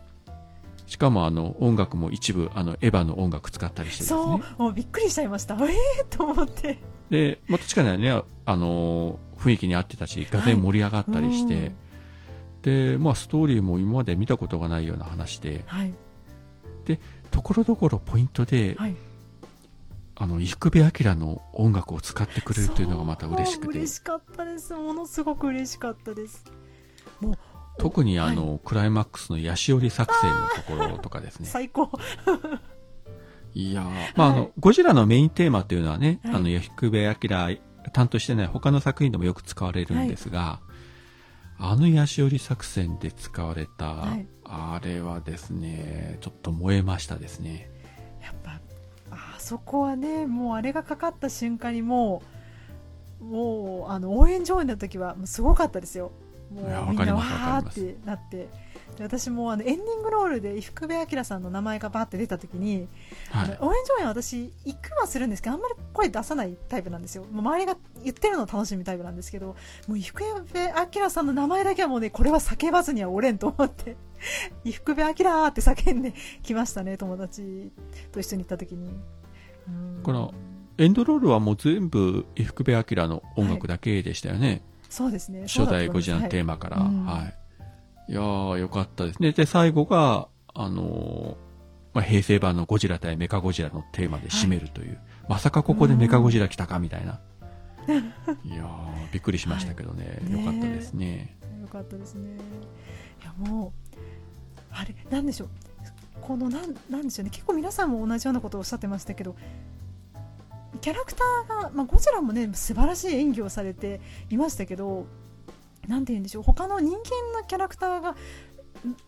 [0.92, 5.56] しかもあの音楽も一部あのエヴァの音楽使ったりしてですそうね。、もうびっくりしちゃいました。
[5.66, 6.80] ええと思って。
[7.10, 11.76] で、まあ確かにね、あの雰囲気に合ってたし、がぜ盛り上がったりして、うん
[12.62, 15.94] で、まあストーリーも今まで見たことがないような話で、はい。
[17.32, 18.96] ところどころポイントで、はい。
[20.16, 24.76] あの、伊福部明の音楽を使ってくれるというのがまた嬉しくて嬉、しかったです。
[24.76, 26.44] ものすごく嬉しかったです。
[27.22, 27.38] もう、
[27.82, 31.48] 特にあの、クライマックスのヤシオリ作戦のところとかですね。
[31.50, 31.89] 最高。
[33.54, 37.15] いやーまああの、ゴジラのメインテーマっていうのはね、はいあの、伊福部明
[37.91, 40.60] 担当してない他の作品でもよく使われるんですが、
[41.58, 47.70] あのヤシオリ作戦で使われた、はいあれはですね、ちょっと燃えましたですね。
[48.22, 48.60] やっぱ、
[49.10, 52.22] あそこはね、もうあれがかかった瞬間にも
[53.22, 56.12] う、もう、あの、応援上映の時は、もうすごかったですよ。
[56.52, 58.50] もうみんなわーってなって。
[58.98, 62.90] で私もあのエンディングロールで伊福部明さんの名前がバーって出た時に、
[63.32, 63.58] はい。
[63.62, 69.56] 応援上映は私行くはするんですけどあんまり声出さないタイプなんですよもう周りが言ってるのを楽しむタイプなんですけど
[69.88, 70.60] もう伊福部
[71.00, 73.96] 明さんの名前だけはもうねこれは叫ばずにはおれんと思って
[74.64, 77.72] 伊福部明って叫んできましたね友達
[78.12, 78.90] と一緒に行った時に
[79.68, 80.34] うんこの
[80.78, 84.64] エンドロールはもう全部伊福部明の音楽だけでしたよね。
[84.92, 86.78] そうですね初代ゴジラのテーママから。
[86.78, 88.12] はいうんはい。
[88.12, 89.32] いやー、よかったですね。
[89.32, 91.36] で、最後が、あのー
[91.94, 95.00] まあ、平成版のゴジラ対メカゴジラのテーマで締めるという。
[95.30, 97.20] まさかここでメカゴジラ来たかみたいな。
[98.44, 100.20] いやー、びっくりしましたけどね。
[100.24, 101.38] はいよかったですね。
[101.62, 102.38] よかったですね
[103.22, 103.96] いやもう
[104.72, 105.50] あれなんでしょう
[106.22, 109.36] このなんなんでしょうね結構皆さんも同じようなことをおっしゃってましたけど
[110.80, 115.06] キャラクターが、まあ、ゴジラもね素晴らしい演技をされていましたけど
[115.88, 116.98] なんて言うんでしょう他の人間
[117.38, 118.16] のキャラクターがん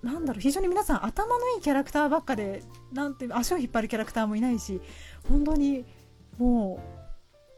[0.03, 4.81] なんだろう非常に皆さん頭のいいキャラクターばっかでなんて足を引っ張るキャラクターもいないし
[5.29, 5.85] 本当に
[6.37, 7.03] もう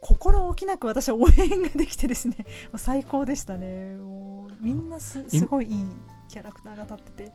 [0.01, 2.45] 心置きなく私は応援ができてですね
[2.77, 3.95] 最高でしたね。
[3.95, 5.85] もうみんなすすごいいい
[6.29, 7.31] キャラクターが立ってて。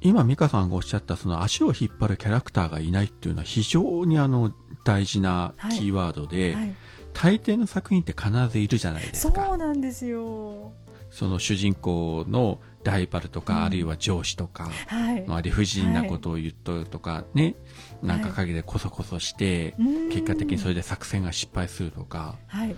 [0.00, 4.52] 今、ミカさんがおっしゃった、その足を引っ張るキャラクターがいないっていうのは非常にあの、
[4.86, 6.74] 大事なキーワードで、はい、
[7.12, 9.50] 大抵の作品って必ずいるじゃないですそか。
[9.50, 10.72] うなんですよ。
[11.10, 13.62] その主人公のライバルとか、うん。
[13.64, 17.56] あるいは上司とか、はい、まあ、理不尽なことを言っとるとかね、
[18.00, 20.08] なんか陰でこそこそして、うん。
[20.08, 22.76] 結果的にそれで作戦が失敗するとか、はい。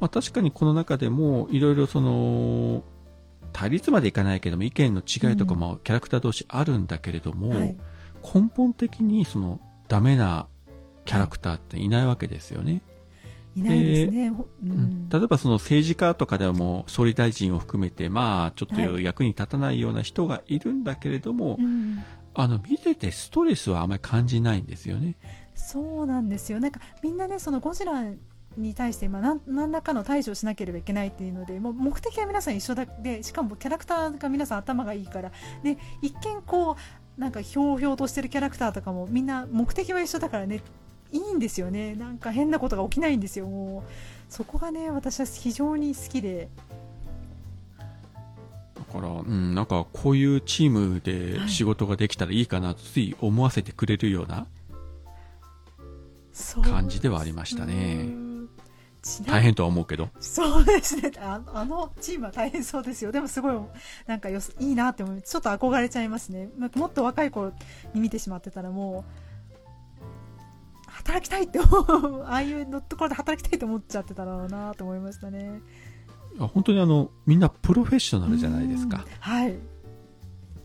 [0.00, 2.82] まあ、確かにこの中でもいろいろその
[3.52, 7.76] 対立までいかないけども意見の違いとかもキャラクター同士あるんだけれども、はい。
[8.34, 10.48] 根本的にそのダメな
[11.10, 12.82] キャラクターっていないわけですよね。
[13.56, 14.32] いないですね、
[15.12, 21.98] 例えばその政治家とかでも総理大臣を含めてまあちょっとはい役に立たないような人がいるんだけれども、うん。
[22.32, 25.16] あの見ててストレスはあまり感じないんですよね。
[25.56, 26.60] そうなんですよ。
[26.60, 28.04] なんかみんなねそのゴジラ
[28.56, 35.32] に対して、まあ、なん何らかの対処をしなければいけないっていうのでもう目的は皆さん一緒だでしかもキャラクターが皆さん頭がいいから。
[35.64, 36.76] で一見こ
[37.18, 40.62] うなんかひょうひょうとしてるキャラクターとかもみんな目的は一緒だからね
[41.12, 41.94] いいんですよね。
[41.94, 43.46] なんか変なことが起きないんですよ。
[43.46, 43.90] もう
[44.32, 46.48] そこがね私は非常に好きで。
[48.74, 54.46] だから、うん、なんかこういうチームで仕事ができたらいいかなとつい思わせてくれるような
[56.62, 58.08] 感じではありましたね。
[59.26, 60.10] 大変とは思うけど。
[60.20, 61.10] そうですね。
[61.18, 63.12] ああのチームは大変そうですよ。
[63.12, 63.58] でもすごい
[64.06, 66.50] なんかよすいいなって思うちょっと憧れちゃいますね。
[66.74, 67.52] もっと若い頃
[67.94, 69.29] に見てしまってたらもう
[71.00, 71.78] 働きたいって思
[72.18, 72.22] う。
[72.28, 75.60] ああいうのところで働きたいと思っちゃってたろうなと思いましたね。
[76.38, 78.98] 本当にあの、みんなプロフェッショナルじゃないですか。
[78.98, 79.04] うん。
[79.20, 79.54] はい。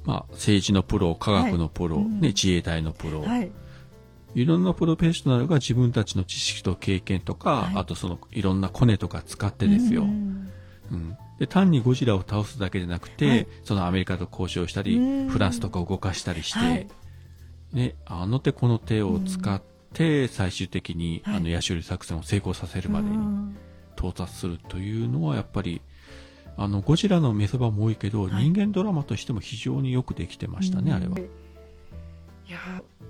[0.04, 2.20] まあ、政治のプロ、科学のプロ、はいうん。
[2.20, 3.52] ね、自衛隊のプロ、はい。
[4.36, 7.74] いろんなプロフェッショナルが自分たちの知識と経験とか、はい。
[7.78, 10.04] あとそのいろんなコネとか使ってですよ。
[10.04, 11.18] ううんん。
[11.40, 13.48] で単にゴジラを倒すだけでなくて、はい。
[13.64, 15.30] そのアメリカと交渉したり、うん。
[15.30, 16.88] フランスとか動かしたりして、はい。
[17.74, 21.36] ね、あの手この手を使って、最終的に、はい。
[21.38, 23.58] あの、ヤシュリ作戦を成功させるまでにうん。
[23.98, 25.82] 到達するというのは、やっぱり、
[26.58, 28.44] あの、ゴジラの見せ場も多いけど、はい。
[28.44, 31.14] 人間ドラマとしても非常によくできてましたね、あれは。
[31.14, 31.18] うん。
[31.18, 33.06] いやー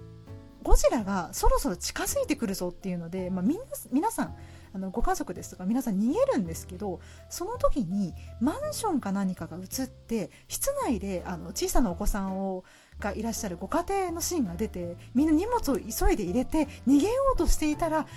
[0.66, 4.36] ゴジラがそろそろ近づいてくるぞっていうので、まあ、みんな皆さん
[4.74, 12.64] あのご家族ですとか皆さん逃げるんですけどその時にマンションか何かが映って室内であの小さなお子さんを
[13.00, 18.08] がいらっしゃるご家庭のシーンが出てみんな荷物を急いで入れて逃げようとしていたら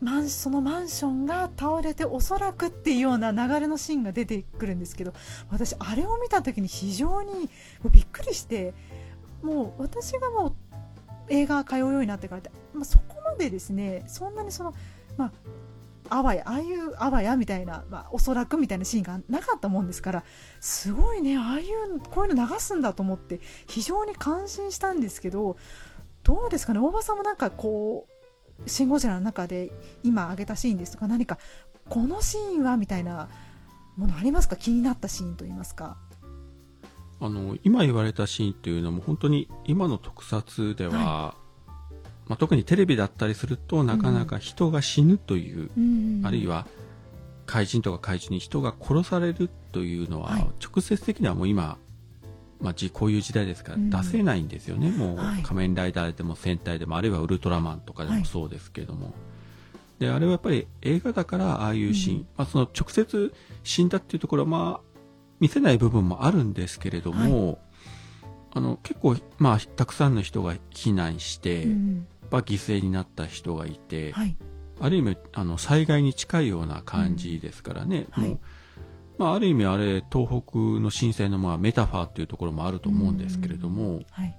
[0.00, 5.12] マンそのマンションが倒れておそらくっていうような流れのシーンが出てくるんですけど
[5.50, 7.50] 私あれを見た時に非常に
[7.90, 8.74] びっくりして
[9.42, 10.54] もう私がもう
[11.28, 14.72] 映画通うようになってからで、まあ、そこまでですねそんなにその
[15.16, 15.32] まあ
[16.10, 20.24] あわやああいうあわやみたいな、まあ、おそらくみたいなシーンがなかったもんですから
[20.60, 25.56] すごいねああいうこういうの流すんだと思って非常に感心したんですけど
[26.22, 28.12] どうですかね大場さんもなんかこう
[28.68, 31.38] 「シン・ゴジラ」の中で今挙げたシーンですとか何か
[31.88, 33.28] このシーンはみたいな
[33.96, 34.56] ものありますか？
[34.56, 35.96] 気になったシーンといいますか。
[37.20, 41.47] あの今言われたシーンっていうのも本当に今の特撮では、はい、
[42.28, 46.66] まあ、特にテレビだったりするとなかなか人が死ぬという、うん、あるいは
[47.46, 51.78] 怪人とか怪獣に人が殺されるというのは、はい、直接的にはもう今、
[52.60, 59.14] まあ、こういう時代ですから出せないんですよね、うん、もう、仮面ライダーでも戦隊でもあるいはウルトラマンとかでもそうですけれども、
[59.98, 63.32] であれはやっぱり映画だからああいうシーン、うん、まあ、その直接
[63.64, 64.98] 死んだっていうところはまあ
[65.40, 67.58] 見せない部分もあるんですけれども、はい、
[68.54, 74.36] あの結構、まあ、たくさんの人が避難して、うん、犠牲になった人がいて、はい、
[74.80, 78.38] ある意味あの災害に近いような感じですからね、うん、もう
[79.18, 84.38] まあ、ある意味あれ東北の震災のまあメタファーっていうところもあると思うんですけれども、はい、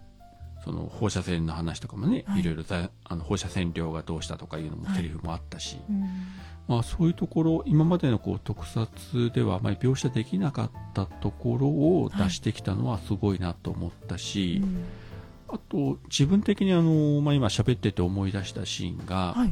[0.63, 2.63] その放射線の話とかもね、はい、いろいろ
[3.03, 5.85] あの放射線量がどうしたとかいうのもセリフもあったし、はい
[6.69, 14.71] まあ、そういうところ今までのこう特撮ではあまり描写できなかったところを出してきたのはすごいなと思ったし、はい、
[15.51, 19.47] あと自分的にあの、まあ、今喋ってて思い出したシーンが、はい、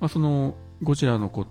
[0.00, 1.46] まあ、そのゴジラのこ、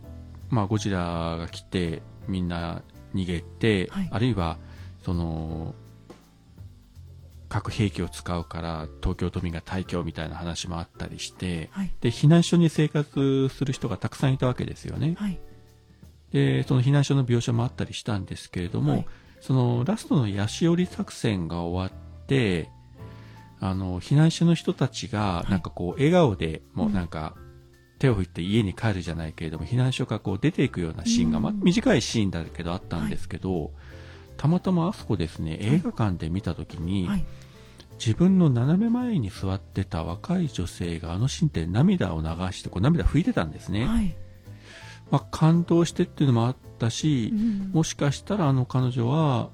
[0.49, 2.81] まあ、ゴジラが来てみんな
[3.15, 4.57] 逃げて、はい、あるいは
[5.03, 5.73] その
[7.49, 15.39] 核兵器を使うから東京都民が退去みたいな話もあったりして、はい、で避難所に生活する人がたくさんいたわけですよね、はい、
[16.31, 19.07] でその避難所の描写もあったりしたんですけれども、はい、
[19.39, 22.69] そのラストのヤシオリ作戦が終わって
[23.59, 27.35] あの避難所の人たちがなんかこう笑顔でもうなんか、
[27.99, 33.71] 手を振って家に帰るじゃないけれども避難所からこう出ていくようなシーンが、まあ、短いシーンだけどあったんですけど、
[34.37, 37.25] たまたまあそこですね映画館で見た時に、はい、
[37.99, 44.15] 自分の斜め前に座ってた若い女性があのシーンで涙を流してこう涙拭いてたんですね、はい、
[45.09, 49.49] まあ、感動してっていうのもあったし、うん、もしかしたらあの彼女は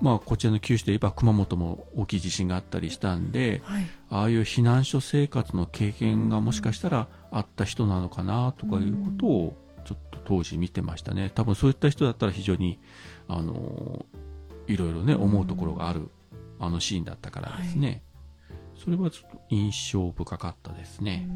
[0.00, 11.30] まあ、こちらの九州で言えば熊本も大きい地震があったりしたんで、はい、ああいう避難所生活の経験がもしかしたらあった人なのかなとかいうことをちょっと当時見てましたね。
[11.34, 12.78] 多分そういった人だったら非常に
[13.28, 14.04] あの
[14.66, 16.08] いろいろね思うところがある
[16.58, 18.02] あのシーンだったからですね、
[18.50, 21.28] はい、それはちょっと印象深かったですね。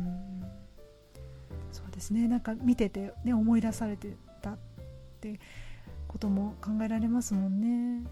[1.72, 2.26] そうですね。
[2.26, 4.58] なんか見てて、ね、思い出されてたっ
[5.20, 5.38] て
[6.10, 8.04] ことも考えられますもんね。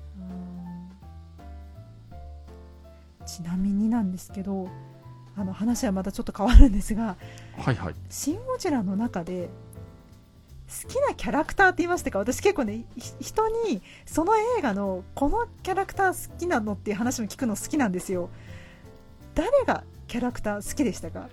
[3.26, 4.68] ちなみになんですけど
[5.37, 7.16] あの話はまたちょっと変わるんですが
[7.58, 9.50] 「はいはい、シン・ゴジラ」の中で
[10.84, 12.20] 好きなキャラクターって言いましたか？
[12.20, 12.84] 私結構ね
[13.20, 18.30] 人にその映画のこのキャラクター好きなのっていう話も聞くの好きなんですよ。
[19.34, 21.28] 誰がキャラクター好きでしたか？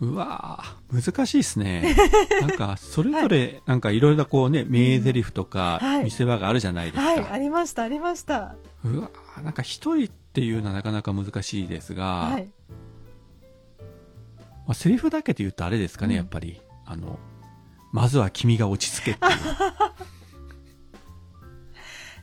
[0.00, 1.96] うわ難しいですね。
[2.40, 7.02] なんか、それぞれ、なんかいろいろこうね、名台詞とか、見せ場があるじゃないですか。
[7.02, 8.54] はい、はい、ありました、ありました。
[8.84, 9.10] うわ
[9.42, 12.48] なんか一人っていうのはなかなか難しいですが、はい、
[14.68, 16.60] まあ、セリフだけで言うとあれですかね、うん、やっぱり。
[16.86, 17.18] あの、
[17.92, 19.28] まずは君が落ち着けってい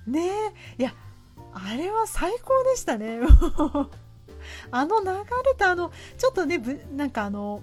[0.07, 0.11] う。
[0.11, 0.27] ね
[0.77, 0.93] え、いや、
[1.53, 3.19] あれは最高でしたね。
[4.71, 7.61] あの流れたあの、ちょっとね、ぶなんかあの、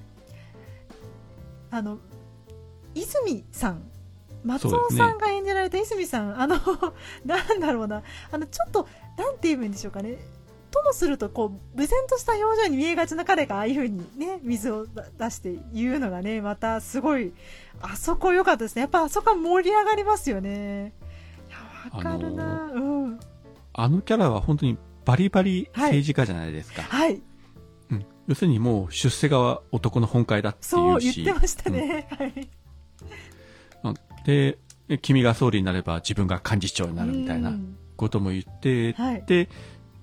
[1.70, 1.98] あの、
[2.94, 3.82] 泉さん、
[4.44, 6.56] 松尾さんが演じられた泉さん、ね、あの、
[7.24, 10.18] なんだろうな、あの、ちょっと、なんて言うんでしょうかね、
[10.72, 17.32] ともするとこう無然とした表情に見えがちな彼がああいう風にね水を出して言うのがねまたすごい
[17.82, 18.82] あそこ良かったですね。
[18.82, 20.94] やっぱあそこは盛り上がりますよね。
[21.48, 21.58] いや
[21.94, 23.20] わかるな、うん、
[23.74, 26.82] あのキャラは本当にバリバリ政治家じゃないですか。
[26.82, 27.20] はい、
[27.90, 30.70] うん、要するにもう出世が男の本会だっていうし。
[30.70, 33.96] そう言ってましたね、うん、はい。
[34.24, 34.58] で
[35.00, 37.52] 君が総理になれば自分が幹事長になるみたいな
[37.96, 39.48] ことも言って、はい、で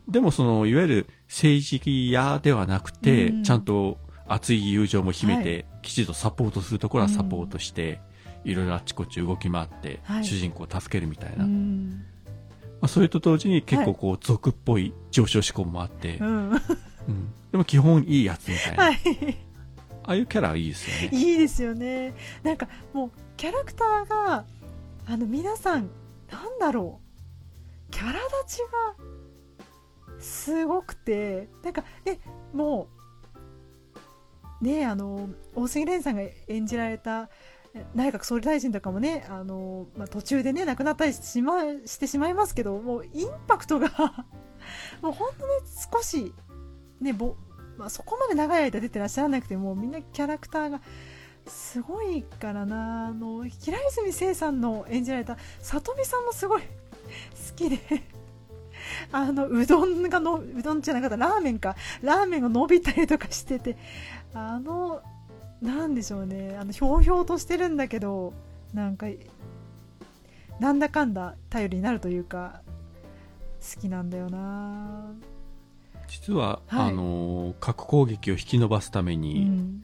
[0.09, 5.65] でもその、いわゆる政治家ではなくて、うん、ちゃんと熱い友情も秘めて、はい。
[5.83, 8.01] きちんとサポートするところはサポートして、
[8.43, 10.25] いろいろあっちこっち動き回って、はい。
[10.25, 11.45] 主人公を助けるみたいな。
[12.79, 16.49] うまんあ、それと同時に結構こう、俗っぽい上昇志向もあって、うん。
[16.51, 16.59] うん。
[17.51, 18.83] でも基本いいやつみたいな。
[18.85, 18.97] はい。
[20.03, 21.17] ああいうキャラはいいですよね。
[21.17, 22.13] いいですよね。
[22.41, 24.45] なんかもうキャラクターが
[25.05, 25.89] あの皆さん
[26.31, 26.99] なんだろ
[27.87, 27.91] う。
[27.91, 28.13] キャラ
[28.43, 28.59] 立ち
[30.09, 32.17] がすごくてなんかえ
[32.53, 32.87] も
[34.61, 37.29] うねあの大杉蓮さんが演じられたえ
[37.93, 43.89] 内閣総理大臣とかもねあの、まあ、途中でね亡くなったりし,、ま、してしまいますけどもうインパクトが
[45.01, 45.51] もう本当に
[45.93, 46.33] 少し
[46.99, 47.35] ねぼ
[47.77, 50.81] まあ、そこまで長い間出てらっしゃらなくてもみんなキャラクターが
[51.47, 56.67] すごいからなあの平泉成さんの演じられた里見さんもすごい好
[57.55, 57.79] きで
[59.13, 63.77] あのうどんがのうどんじゃなかったラーメンかラーメンが伸びたりとかしてて
[64.33, 65.01] あの
[65.61, 66.57] なんでしょうね。
[66.59, 68.33] あのひょうひょうとしてるんだけど
[68.73, 69.07] なんか
[70.59, 72.61] なんだかんだ頼りになるというか
[73.75, 75.13] 好きなんだよな。
[76.07, 76.89] 実は、はい。
[76.89, 79.83] あの、核攻撃を引き伸ばすためうに、ん。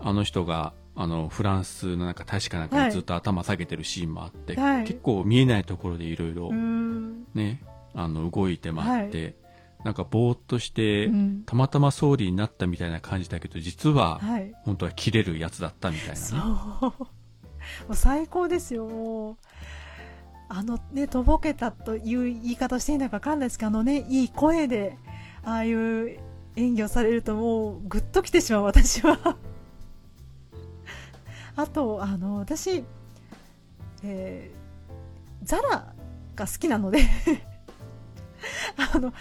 [0.00, 2.86] あの人が、あの、フランスのなんか大使かなんかはい。
[2.86, 4.84] にずっと頭下げてるシーンもあって、はい。
[4.84, 7.26] 結構見えないところでいろいろうん。
[7.34, 7.62] ね、
[7.94, 9.36] あの、動いて回って、
[9.86, 11.42] なんかぼーっとして、うん。
[11.46, 14.52] たまたま総理になったみたいな感じだけど、実は、はい。
[14.64, 16.38] 本当は切れるやつだったみたいそう。
[16.38, 16.50] なね。
[16.50, 16.94] も
[17.90, 18.86] う最高ですよ。
[18.86, 19.36] もう
[20.48, 24.96] あのねとぼけたという言い方をしていいのか分かんないですけどあのねいい声で
[25.42, 26.18] ああいう
[26.54, 29.18] 演技をされるともうグッときてしまう私は。
[31.56, 32.84] あとあの私、
[34.04, 34.56] えー
[35.42, 35.94] ザラ
[36.34, 37.02] が好きなので
[38.94, 39.12] あの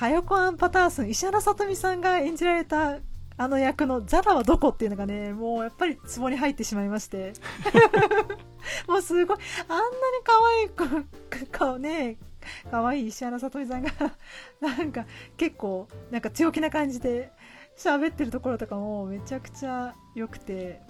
[0.00, 3.00] かよこアンパターソン石原さとみさんが演じられた
[3.36, 7.34] あの役のザラはどこっていうのがね、もうやっぱりツボに入ってしまいまして。
[8.88, 9.92] もうすごい、あんなに
[10.24, 10.32] 可
[11.36, 12.16] 愛い、顔ね、
[12.70, 13.90] 可愛い石原さとみさんが、
[14.60, 15.04] なんか
[15.36, 17.30] 結構、なんか強気な感じで
[17.76, 20.80] 喋ってるところとかもめちゃくちゃ良くて、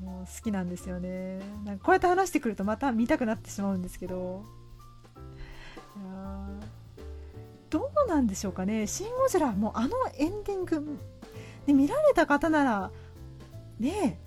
[0.00, 1.38] もう好きなんですよね。
[1.64, 4.44] なんかこうやって話してくるとまた見たくなってしまうんですけど、
[5.96, 6.63] いや
[7.74, 10.96] どうなんでしょうかね、シン・ゴジラ、もうあのエンディング、
[11.66, 12.92] で見られた方なら
[13.80, 14.20] ね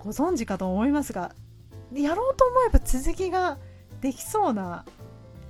[0.00, 1.32] ご存知かと思いますが
[1.94, 3.58] やろうと思えば続きが
[4.00, 4.84] できそうな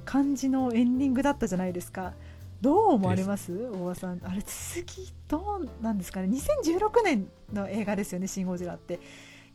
[0.05, 2.13] 感じのエンディングだったじゃないですか。
[2.61, 3.53] どう思われます？
[3.73, 4.21] 大場さん。
[4.23, 6.29] あれ続きどうなんですかね。
[6.29, 9.01] 2016年の映画ですよね「シン・ゴジラ」って。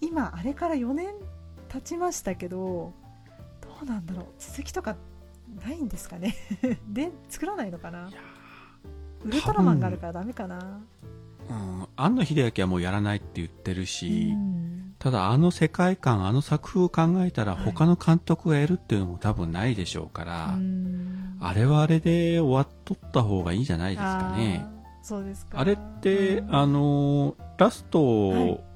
[0.02, 1.14] 今あれから4年
[1.70, 2.92] 経ちましたけど
[3.62, 4.26] どうなんだろう。
[4.40, 4.96] 続きとか
[5.60, 6.36] ないんですかね。
[6.88, 8.10] で作らないのかな。
[9.24, 10.82] ウルトラマンがあるからダメかな。
[11.50, 14.96] うん、庵野秀明はもうやらないって言ってるし、うん。
[15.00, 17.66] ただあの世界観、あの作風を考えたらはい。
[17.66, 21.38] 他の監督がやるっていうのも多分ないでしょうから、うん。
[21.40, 24.66] あれはあれで終わっとった方がいいんじゃないですかね。
[25.04, 25.60] そうですか。
[25.60, 26.56] あれって、うん。
[26.56, 28.71] あの、ラストを、はい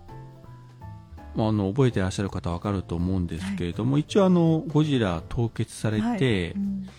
[1.36, 6.52] まああの、覚えてらっしゃる方わかると思うんですけれども、一応あの、ゴジラ凍結されて、はい。
[6.52, 6.90] うん。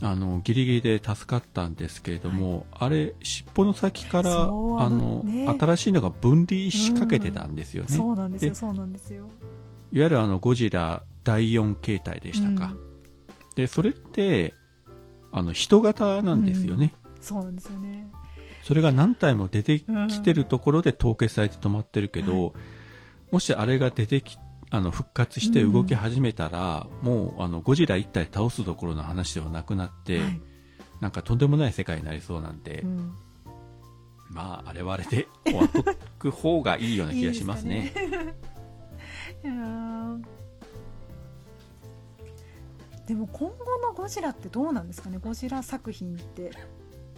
[0.00, 5.56] あの、ギリギリで助かったんですけれども、あれ、尻尾の先から、ああののね。
[5.58, 7.96] 新しいのが分離しかけてたんですよね。
[7.96, 9.24] そうなんですよでそうなんですよ。
[9.92, 12.74] いわゆるあの、ゴジラ第4形態でしたか。
[13.56, 14.54] で、それって、
[15.32, 16.94] あの、人型なんですよね。
[17.20, 18.08] そうなんですよね。
[18.62, 22.54] それが何体も出てきてるところで凍結されて止まってるけど、
[23.30, 24.38] もしあれが出てき、
[24.70, 30.40] あの、復活して動き始めたら、もう、あの、ゴジラ1体倒すどころの話ではなくなって、はい。
[31.00, 33.12] なんかとんでもない世界になりそうなんで、うん。
[34.30, 35.84] まあ、あれはあれで終わっと
[36.18, 37.92] く方がいいような気がしますね。
[39.42, 40.24] い やー。
[43.06, 45.16] でも今後のゴジラってどうなんですかね？
[45.18, 46.50] ゴジラ作品って。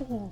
[0.09, 0.31] お う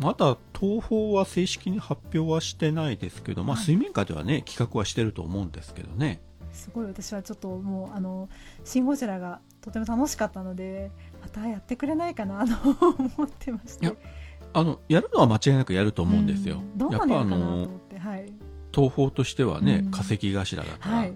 [0.00, 3.64] まだ東宝は正式に発表はしてないですけど、まあ、はい。
[3.64, 6.20] 水面下ではね、企画はしてると思うんですけどね。
[6.52, 8.28] すごい私はちょっともうあの
[8.62, 10.90] 「シン・ゴジラ」がとても楽しかったので
[11.22, 13.86] またやってくれないかなと思ってまして。
[13.86, 13.94] いや
[14.54, 16.60] あの、やるのは間違いなくやると思うんですよ。
[16.78, 18.32] うやっぱあのはい。
[18.74, 19.90] 東宝としてはね、うん。
[19.90, 21.14] 化石頭だから、はい。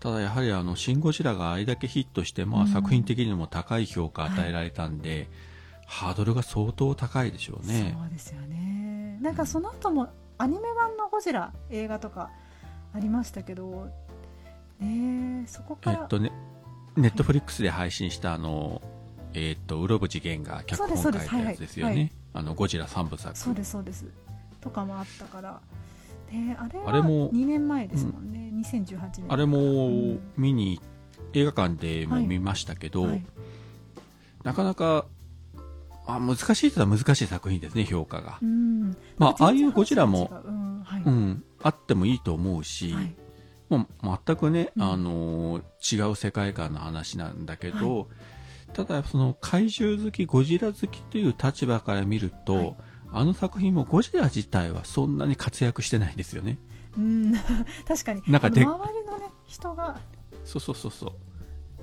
[0.00, 2.68] ただやはりあの、シン・ゴジラがあれだけヒットして、まあうん。
[2.68, 5.28] 作品的にも高い評価与えられたんで、
[5.88, 7.96] ハードルが相当高いでしょうね。
[7.98, 9.18] そうですよね。
[9.22, 12.30] なんかその後もアニメ版のゴジラ映画とか
[12.94, 13.88] ありましたけど
[14.78, 16.30] ねえそこから、えっとね、
[16.94, 18.82] ネットフリックスで配信したあの、
[19.32, 21.92] えっと、うろぶ次元が脚本を書いたやつですよね。
[21.92, 22.12] はいはい。
[22.34, 23.36] あのゴジラ3部作。
[23.36, 24.04] そうですそうです。
[24.60, 25.60] とかもあったから。
[26.30, 29.24] であれはあれも2年前ですもんね、2018年。
[29.28, 30.20] あれもん。
[30.36, 30.82] 見に、
[31.32, 33.24] 映画館でも見ましたけど、はい。
[34.44, 35.06] なかなか
[36.08, 38.38] あ難しいとは難しい作品ですね評価が。
[38.42, 38.96] う、ん。
[39.18, 40.48] まあああいうゴジラもう。
[40.48, 41.02] うんはい。
[41.04, 43.14] うん、あってもいいと思うし、はい。
[43.68, 44.82] もう全くね、うん。
[44.82, 48.08] あのー違う世界観の話なんだけど、
[48.72, 52.76] ただその怪獣好きゴジラ好きという立場から見ると、はい。
[53.12, 56.58] あの作品もゴジラ自体はそんなに活躍してないんですよね。
[56.96, 57.34] うん。
[57.86, 58.22] 確かに。
[58.26, 60.00] なんかで周りのね人が。
[60.44, 61.12] そうそうそうそう。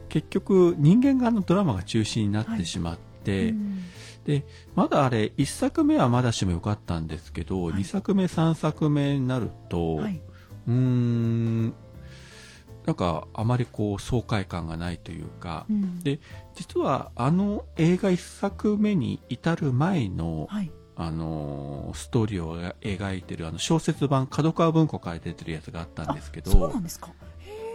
[0.10, 3.84] 結局人間側のドラマが中心になってしまって、うん
[4.76, 7.74] まだあれ1作目はまだしもよかったんですけど、はい。
[7.76, 10.22] 2作目3作目になると、はい、
[10.68, 11.74] うーん
[12.86, 16.00] なんかあまりこう爽快感がないというか、うん。
[16.00, 16.20] で
[16.56, 20.72] 実はあの映画1作目に至る前の、はい。
[20.98, 27.12] あのーストーリーを描いてるあの小説版角川文庫から出てるやつがあったんですけあそうなどんですか。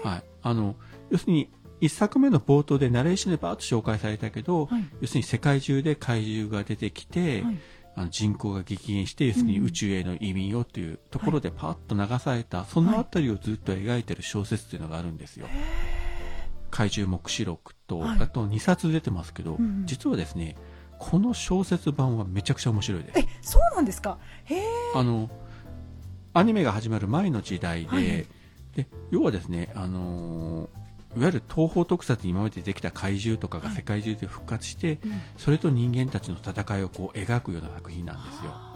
[0.02, 0.74] はい、あの
[1.10, 1.50] 要するに
[1.80, 4.84] 1作目の冒頭でナレーションでバーッと紹介されたけど、はい。
[5.00, 7.56] 要するに世界中で怪獣が出てきて、はい。
[7.96, 15.46] あの人口が激減して要するにうん宇宙への移民をというところでパーッと流された、そのあたりをずっと描いてる小説っていうのがあるんですよ。
[16.70, 18.18] 怪獣目視録と、はい。
[18.20, 20.56] あと2冊出てますけど、うん実はですね
[20.98, 23.18] この小説版はめちゃくちゃ面白いです。
[23.18, 24.18] えそうなんですか？
[24.44, 24.62] へえ
[24.94, 25.30] あの
[26.34, 28.04] アニメが始まる前の時代で,、はい。
[28.76, 30.79] で要はですねあのー
[31.16, 35.20] いわゆる東方特撮に今までできた怪獣とかがはい世界中で復活して、うん。
[35.36, 38.70] それと人間たちの戦いをこう描くような作品なんですよ。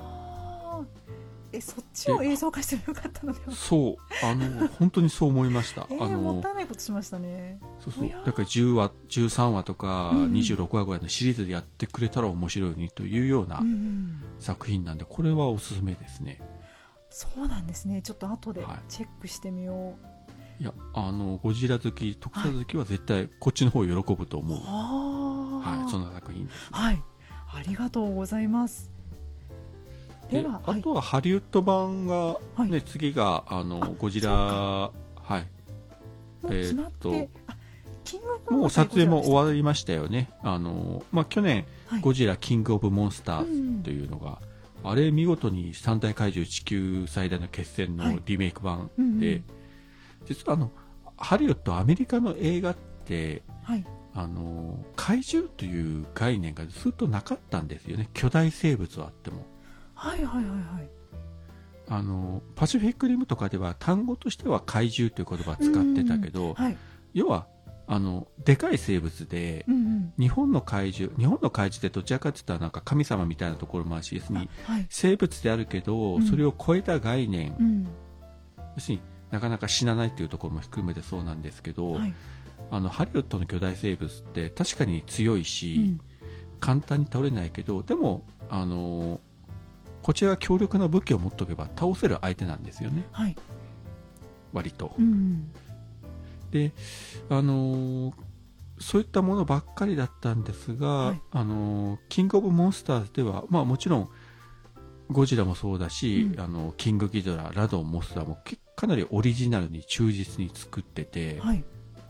[1.53, 3.53] えそっちを映像化してもよかったのでは。
[3.55, 3.97] そう。
[4.25, 7.61] あの本当にそう思いました、 えー、あのもったいないことしましたね。
[7.79, 8.09] そうそう。
[8.09, 10.33] だから10話13話とかうんうん。
[10.33, 13.63] 26話ぐらいのシリーズでやってくれたら面白いのにというような
[14.41, 16.41] 作品なんでこれはおすすめですね。
[17.11, 18.03] そうなんですね。
[18.03, 18.79] ちょっと後ではい。
[18.89, 20.14] チェックしてみよう、い
[20.61, 25.71] やあのゴジラ好き特撮好きは絶対こっちの方を喜ぶと思う、ああ。
[25.83, 26.69] はい、そんな作品です。
[26.71, 27.03] はい。
[27.53, 28.91] ありがとうございます。
[30.31, 32.71] ではあとはハリウッド版が、はい。
[32.71, 34.91] ね次があのあゴジラは
[35.39, 35.47] い。
[36.47, 37.57] えーっあ
[38.05, 40.31] キングオブもう撮影も終わわりましたよね。
[40.43, 42.01] あの、まあ、去年はい。
[42.01, 44.41] ゴジラキングオブモンスタうーというのが、
[44.83, 48.23] あれ見事に三大怪獣地球最大の決戦のはい。
[48.27, 49.45] リメイク版で、うんうん
[50.25, 50.71] 実はあの
[51.17, 53.85] ハリウッドアメリカの映画ってはい。
[54.17, 58.09] あの怪獣という概念がずっとなかったんですよね。
[58.15, 59.45] 巨大生物はあっても。
[59.95, 60.89] はいはいはいはい。
[61.89, 66.77] あのパシフィックリムとかでは単語としては怪獣という言葉を使ってたけどはい。
[67.13, 67.49] 要は
[67.87, 70.13] あのでかい生物でうんうん。
[70.17, 74.49] 日本の怪獣日本の怪獣ってどちらかといったらなんか神様みたいなところもあるしはい。
[74.91, 76.23] 生物であるけど、うん。
[76.27, 77.89] それを超えた概念、うん。
[78.77, 82.15] 要するになかなか死なないっていうところも含めてそうなんですけど、はい。
[82.71, 86.01] あのハリウッドの巨大生物って確かに強いし、うん。
[86.61, 89.21] 簡単に倒れないけどでもあの
[90.03, 93.05] こちらが強力な武器を持っておけば倒せる相手なんですよね。
[93.13, 93.37] はい。
[94.53, 94.95] 割と。
[94.99, 95.51] うん。
[96.51, 96.73] で
[97.29, 98.15] あの
[98.79, 101.21] そういったものばっかりだったんですが、はい。
[101.33, 104.09] あのキングオブモンスターズではまあもちろん
[105.11, 106.41] ゴジラもそうだし、うん。
[106.41, 111.65] あのキングギドララドンモスラもけかなりオリジナルに忠実に作ってて、はい。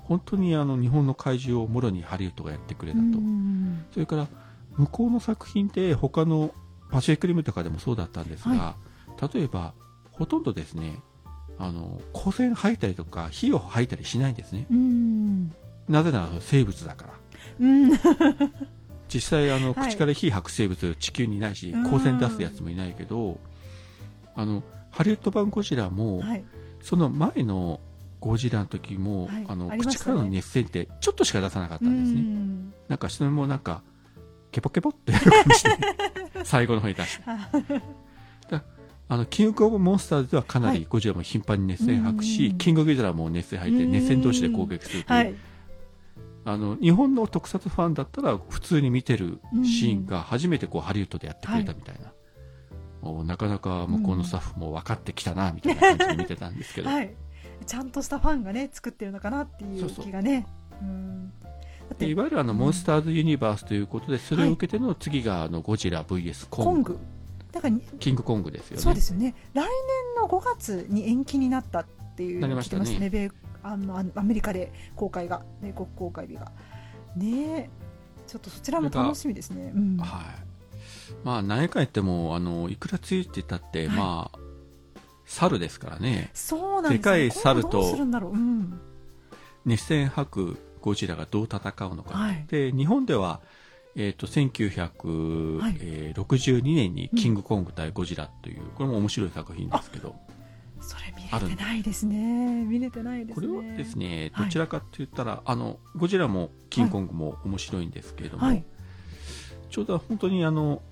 [0.04, 4.26] 本当にあの日本の怪獣をもろにハリウッドがやってくれたと、うんそれから
[4.76, 6.52] 向こうの作品って他の
[6.90, 8.76] パシフィックリムとかでもそうだったんですが、は
[9.32, 9.72] 例えば
[10.12, 11.00] ほとんどですね
[11.58, 14.66] あの光線吐いたりとか火を吐いたりしないんですね。
[14.70, 15.54] うん。
[15.88, 17.12] なぜなら生物だから。
[17.60, 17.90] うん
[19.12, 19.90] 実際あのはい。
[19.90, 21.84] 口から火吐く生物地球にいないしうん。
[21.84, 23.38] 光線出すやつもいないけど
[24.34, 26.44] あのハリウッド版ゴジラも、はい。
[26.80, 27.80] その前の
[28.20, 29.44] ゴジラの時も、はい。
[29.48, 29.78] あのね。
[29.78, 32.74] 口からの熱線ってちょっとしか出さなかったんですね、うん。
[32.88, 33.82] なんかそれもなんか
[34.52, 35.70] ケポケポっていう感じで
[36.44, 37.24] 最後の方に出して。
[38.50, 38.62] だ
[39.06, 40.80] あのキングオブモンスターズではかなはい。
[40.80, 42.58] りゴジラも頻繁に熱線吐くし、うん。
[42.58, 45.34] キングギドラも熱線吐いてうん熱線同士で攻撃するという、はい
[46.46, 52.12] あの日本の特撮ファンだったら普通に見てるシーンが初めてこうハリウッドでやってくれたみたいな、
[53.02, 57.14] おなかなか向こうのスタッフも分かってきたなみたいな感じで見てたんですけど、はい。
[57.66, 60.04] ちゃんとしたファンがね作ってるのかなっていうそうそう。
[60.04, 60.46] 気がね
[60.82, 61.32] うん
[62.00, 66.94] いわゆるあのモンスターズユニバースということでそれを受けての次があのゴジラ VS コング。
[66.94, 66.98] コング。
[67.52, 68.82] だからにキングコングですよね。
[68.82, 69.34] そうですよね。
[69.52, 71.86] 来年の5月に延期になったっ
[72.16, 73.10] ていうなりましたね。
[73.10, 73.30] 米
[73.64, 76.52] あのあアメリカで公開が米国公開日が。
[77.16, 77.70] ねえ。
[78.26, 79.72] ちょっとそちらも楽しみですね。
[79.74, 79.98] うん。
[79.98, 80.24] はい。
[81.24, 83.96] まあ、何回言っても、あの、いくらついてたって、はい。
[83.96, 84.38] まあ、
[85.26, 86.30] 猿ですからね。
[86.34, 86.98] そうなんですよ。
[86.98, 88.78] でかい猿と今度どうするんだろう、うん、
[89.64, 91.62] 熱戦吐くゴジラがどう戦う
[91.96, 92.16] のか。
[92.16, 92.44] はい。
[92.48, 93.40] で、日本では、
[93.96, 94.34] えっ、と、はい。
[94.48, 100.16] 1962年にキングコング対ゴジラという、これも面白い作品ですけど、
[100.84, 102.64] それ見れてないですね。
[102.64, 103.46] 見れてないですね。
[103.46, 104.46] これはですね、はい。
[104.46, 108.64] どちらかと言ったら、あの、ゴジラもキングコングも面白いんですけれども、はい。
[109.70, 110.82] ちょうど本当にあの、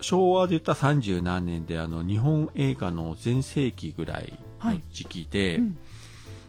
[0.00, 5.78] 昭和で言ったら30何年で、あの、日本映画の全盛期ぐらいの時期で、うん。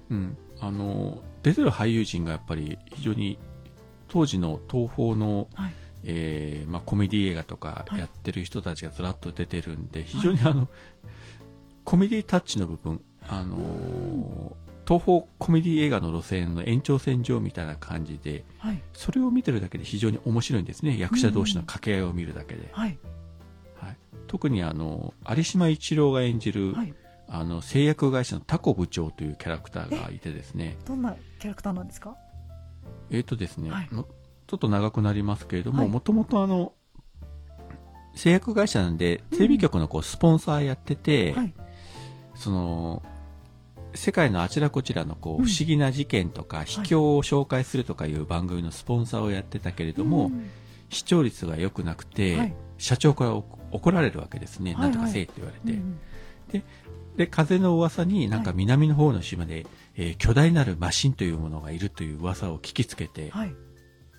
[0.10, 3.40] うん、あの、出てる俳優陣がやっぱり非常に、
[4.08, 5.74] 当時の東宝の、はい。
[6.08, 8.00] えーまあ、コメディ映画とかはい。
[8.00, 10.70] やってる人たちがずらっと出てるんで、非常にあの、
[11.86, 18.84] コメディタッチの部分、あのー東宝コメディ映画の路線の延長線上みたいな感じで、はい。
[18.94, 21.00] それを見てるだけで非常に面白いんですね。
[21.00, 22.70] 役者同士の掛け合いを見るだけで。
[22.72, 23.00] はい。
[23.78, 26.94] はい、特にあの、有島一郎が演じる、はい。
[27.28, 32.16] あの、製薬会社のタコ部長というキャラクターがいてですね、どんなキャラクターなんですか？
[33.10, 34.06] えっ、とですね、ちょ
[34.58, 35.90] っと長くなりますけれども、はい。
[35.90, 36.74] もともとあの、
[38.14, 41.56] 製薬会社なんで、テレビ局のこう、スポンサーやってて、はい
[42.36, 43.04] その、
[43.94, 45.46] 世界のあちらこちらのこう、うん。
[45.46, 50.50] 不思議な事件とか、秘境を紹介するとかいう番組のスポンサーをやってたけれども、うん。
[50.90, 52.54] 視聴率が良くなくて、はい。
[52.78, 54.74] 社長からお怒られるわけですね。
[54.74, 54.92] はいはい。
[54.92, 55.78] なんとかせえって言われて。
[55.78, 55.98] うん
[57.18, 58.58] で、風の噂になんかはい。
[58.58, 59.66] 南の方の島で、
[59.96, 63.50] えー巨大なるマシンというものがいるという噂を聞きつけて、はい。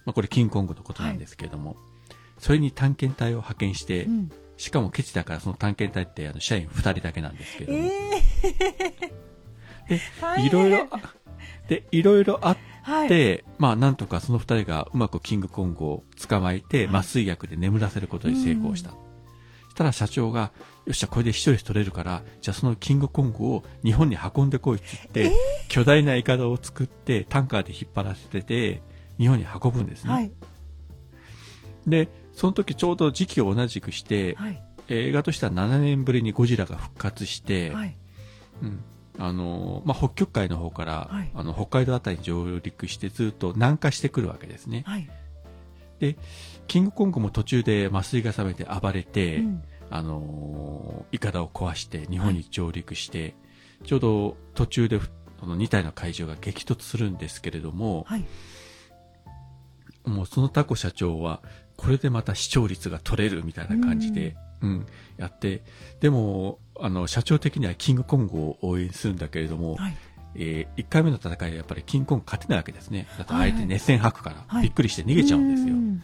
[0.07, 1.77] まあこれキングコングのことなんですけれども、
[2.39, 9.11] それに探検隊を派遣して、うんしかもケチだからその探検隊ってあの社員2人だけなんですけれども、え
[9.89, 10.47] でー大変。
[10.47, 11.01] いろいろ、あ
[11.69, 13.09] で、いろいろあっはい。
[13.09, 16.97] て、まあなんとかその2人がうまくキングコングを捕まえて、はい。
[16.97, 18.91] 麻酔薬で眠らせることに成功した。
[18.91, 18.95] し
[19.75, 20.53] たら社長が、
[20.87, 25.37] よっしゃ、これで視聴率取れるから、じゃあそのキングコングを日本に運んでこいって言って、
[25.69, 28.83] 巨大なイカダを作ってタンカーで引っ張らせてて、
[29.19, 30.13] 日本に運ぶんですね。
[30.13, 30.31] はい。
[31.87, 34.63] で、その時ちょうど時期を同じくして、はい。
[34.89, 37.97] 映画としては7年ぶりにゴジラが復活して、はい。
[38.63, 38.85] うん。
[39.19, 41.31] あのまあ、北極海の方から、はい。
[41.35, 44.85] あの北海道あたりに上陸してずっと南下してくるわけですね。
[44.87, 45.09] はい。
[45.99, 46.19] で、
[46.67, 49.63] キングコングも途中で麻酔が覚めて暴れて、うん。
[49.89, 53.35] あのー、イカダを壊して日本に上陸して、
[53.85, 55.01] ちょうど途中で
[55.41, 58.25] その2体の怪獣が激突するんですけれども、はい。
[60.05, 61.41] もうそのタコ社長は、
[61.77, 64.87] これでまた視聴率が取れるみたいな感じで、うん、
[65.19, 65.63] やって、
[66.01, 69.97] でも、あの、社長的にはキングコングを応援するんだけれども、はい。
[70.39, 73.07] えー、1回目の戦いはやっぱりキングコング勝てないわけですね。
[73.17, 73.51] だってはいはい。
[73.53, 74.65] 相手熱戦吐くから、はい。
[74.65, 75.75] びっくりして逃げちゃうんですよ。
[75.75, 76.03] ん。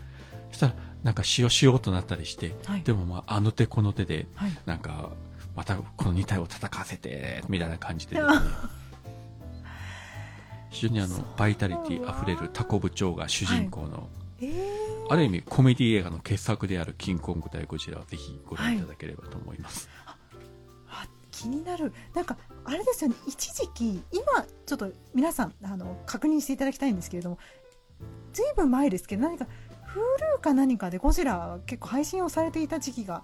[0.50, 2.82] そしたら、なんかしようしようとなったりして、はい。
[2.82, 4.58] でもまあ、あの手この手で、はい。
[4.64, 5.10] なんか、
[5.54, 8.34] またこの2体を戦わせて、みたいな感じでですね。
[10.70, 14.08] 非常にあの、バイタリティ溢れるタコ部長が主人公の、
[14.42, 15.12] えー。
[15.12, 19.88] ある意味コメディ映画の傑作であるキングコング対ゴジラをぜひご覧いただければと思います。
[20.88, 21.92] あ気になる。
[22.14, 23.16] なんかあれですよね。
[23.26, 24.22] 一時期今
[24.66, 27.38] ちょっと皆さんあの確認していただきたいんですけれども
[28.32, 29.46] ずいぶん前ですけど何か
[30.36, 33.22] Hulu か何かでゴジラが結構配信をされていた時期が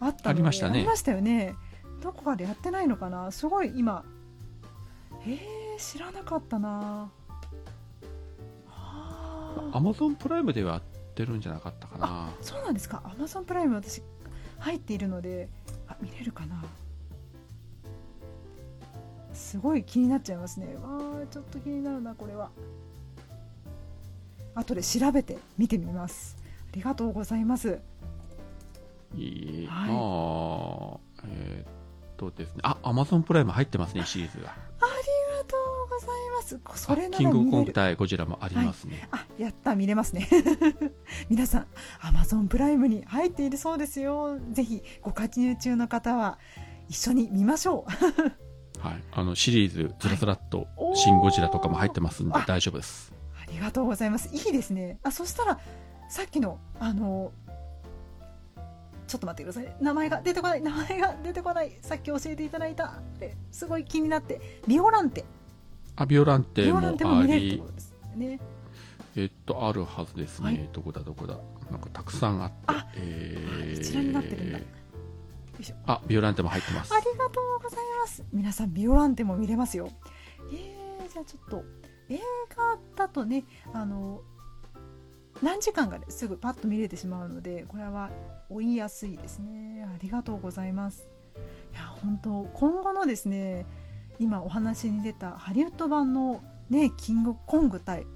[0.00, 0.80] あったありましたね。
[0.80, 1.54] ありましたよね。
[2.00, 3.30] どこかでやってないのかな。
[3.30, 4.04] すごい今
[5.24, 6.68] えー、知らなかったな。
[6.68, 7.21] はあ
[9.72, 10.82] アマゾンプライムではやっ
[11.14, 12.30] てるんじゃなかったかな。
[12.40, 13.02] そうなんですか。
[13.18, 14.02] Amazon プライム私
[14.58, 15.48] 入っているので
[15.88, 16.64] あ見れるかな。
[19.32, 20.74] すごい気になっちゃいますね。
[20.76, 22.50] わーちょっと気になるなこれは。
[24.54, 26.36] 後で調べて見てみます。
[26.72, 27.80] ありがとうございます。
[29.14, 29.90] いい、はい。
[29.90, 30.98] あー
[31.28, 31.72] えーっ
[32.16, 32.60] とですね。
[32.62, 34.54] あ、アマゾンプライム入ってますね、シリーズが。
[36.74, 39.08] それキングコング対ゴジラもありますね。
[39.10, 40.28] あやった見れますね
[41.28, 41.66] 皆さん
[42.00, 46.38] Amazon プライムに入っているそうですよぜひご加入中の方は
[46.88, 48.42] 一緒に見ましょう
[48.82, 49.04] はい。
[49.12, 53.12] あの、シリーズ、ずらずらっとシン・ゴジラとかも入ってますんであ大丈夫です。
[53.40, 54.28] ありがとうございます。
[54.34, 54.98] いいですね。
[55.04, 55.60] あ、そしたら、
[56.08, 57.32] さっきの、あの、
[59.06, 59.76] ちょっと待ってくださいね。
[59.80, 60.62] 名前が出てこない。
[60.62, 61.78] 名前が出てこない。
[61.80, 62.86] さっき教えていただいた。
[62.86, 64.40] ってすごい気になって。
[64.66, 65.24] ビオランテ。
[65.96, 66.78] あ、ビオランテも
[67.18, 67.62] あり
[68.16, 68.40] ね。
[69.14, 70.46] えっと、あるはずですね。
[70.46, 71.38] はいどこだ、どこだ。
[71.70, 72.56] なんかたくさんあって。
[72.66, 74.58] あえー一覧になってるんだ。
[75.86, 76.98] あ、ビオランテも入ってますあ。
[76.98, 78.24] りがとうございます。
[78.32, 79.90] 皆さん、ビオランテも見れますよ。
[80.52, 81.64] えー、じゃあちょっと、
[82.08, 82.18] 映
[82.56, 84.22] 画だとね、あの、
[85.42, 88.10] 何時間かですぐパッと見れてしまうのでこれは
[88.48, 91.08] 追いやすいですねありがとうございます
[91.72, 93.66] いや本当今後のですね
[94.22, 98.06] 今お話に出たハリウッド版のねキングコング対、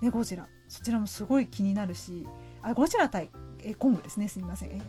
[0.00, 0.48] ね、ゴジラ。
[0.68, 2.26] そちらもすごい気になるし
[2.62, 3.30] あゴジラ対
[3.62, 4.28] えコングですね。
[4.28, 4.80] すみません、え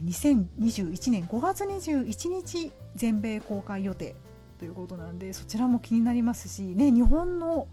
[0.00, 4.14] ー、2021年5月21日全米公開予定
[4.58, 7.66] ということなんでそちらも気になりますしね日本の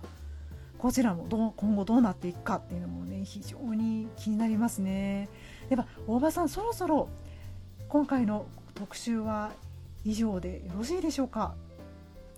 [0.77, 5.29] こちらもどう今後どうなっていくかっていうのもね非常に気になりますね。
[5.69, 7.09] では大場さんそろそろ
[7.89, 8.45] 今回の
[8.75, 9.51] 特集は
[10.07, 11.53] 以上でよろしいでしょうか？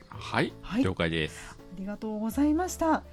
[0.09, 1.57] はい、はい、了解です。
[1.59, 3.03] ありがとうございました。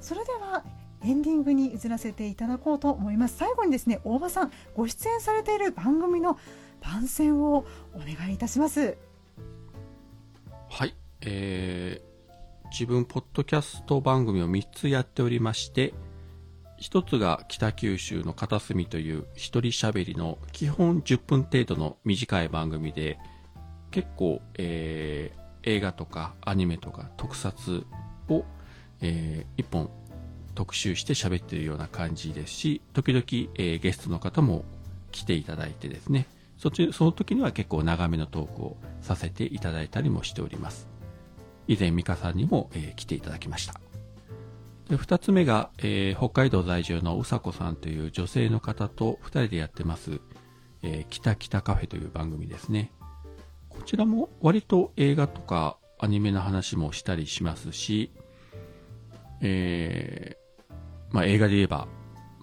[0.00, 0.64] それでは
[1.02, 3.36] エンディングに移らせていただこうと思います。
[3.36, 6.38] 最後にですね大場さんご出演されている番組の
[6.80, 8.96] 番宣をお願いいたします。
[10.70, 12.14] はいえー
[12.70, 15.94] 自分、ポッドキャスト番組を3つやっておりまして、
[16.80, 23.20] 1つが北九州の片隅という一人喋りの基本10分程度の短い番組で、
[23.94, 27.86] 結構、えー、映画とかアニメとか特撮
[28.28, 28.44] を、
[29.00, 29.88] えー、1本
[30.56, 33.22] 特集して喋ってるような感じですし、時々、
[33.54, 34.64] えー、ゲストの方も
[35.12, 36.26] 来ていただいてですね、
[36.58, 40.88] そっちその時には結構長めのトークをさせていただいたりもしております。
[41.68, 43.74] 以前美香さんにも、えー、来ていただきました。
[44.88, 50.20] で二つ目が、えー、北海道在住のうさこさんという女性の方と二人でやってます、
[50.82, 52.90] えー、北北カフェという番組ですね。
[53.76, 58.12] こちらも割と映画とかアニメの話もしたりしますし、
[59.40, 60.74] えー、
[61.10, 61.88] まあ映画で言えば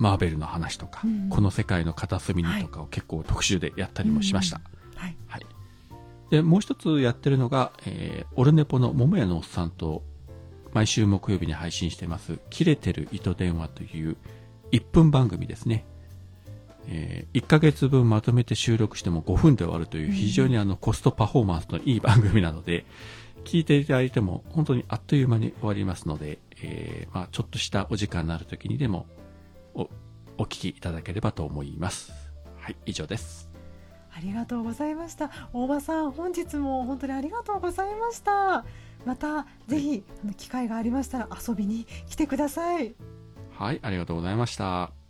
[0.01, 4.59] マーベルの話とか、うん、この世界の片隅にとかを結構特集でやったりもしました。
[4.95, 5.45] はい、はい。
[6.31, 10.01] で、もう一つやってるのが、えー、オルネポの桃屋のおっさんと、
[10.73, 14.17] 毎週木曜日に配信してます、切れてる糸電話という
[14.71, 15.85] 1分番組ですね。
[16.87, 22.85] えー、1ヶ月分まとめて収録しても5分で終わるという非常にあのコストパフォーマンスのいい番組なので、
[23.43, 29.07] 聞いていただいても本当にあっという間に終わりますので、えー、まあ、ちょっとしたお時間のある時にでも
[29.73, 29.89] お
[30.37, 32.13] お聞きいただければと思います。
[32.59, 33.49] はい、以上です。
[34.13, 35.31] ありがとうございました。
[35.53, 38.65] 大場さん本日も本当にありがとうございました。
[39.05, 42.95] またぜひ、はい、機会がありましたら遊びに来てください。
[43.61, 45.00] はいありがとうございました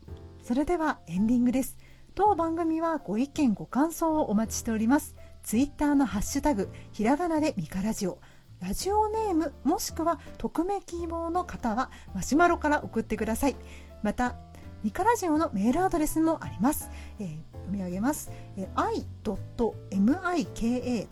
[0.44, 1.78] それではエンディングです。
[2.16, 5.16] 当番組はご意見ご感想をお待ちしております。
[5.44, 8.20] ツイッターのハッシュタグひらがなでミカラジオ。
[8.60, 13.56] ラジオネームもしくは匿名希望の方はマシュマロから送ってください。
[14.04, 14.36] また
[14.84, 16.90] ミカラジオのメールアドレスもあります、
[17.20, 18.30] えー読み上げます。
[18.76, 19.06] i.mika.radio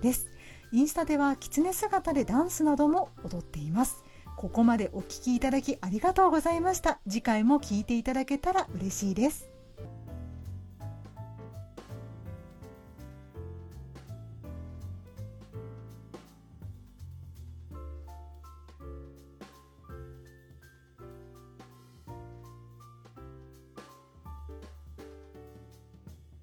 [0.00, 0.30] です。
[0.72, 4.04] インスタでは狐姿でダンスなども踊っています。
[4.36, 6.98] ここまでお聞きいただきありがとうございました。
[7.08, 9.53] 次回も聞いていただけたら嬉しいです。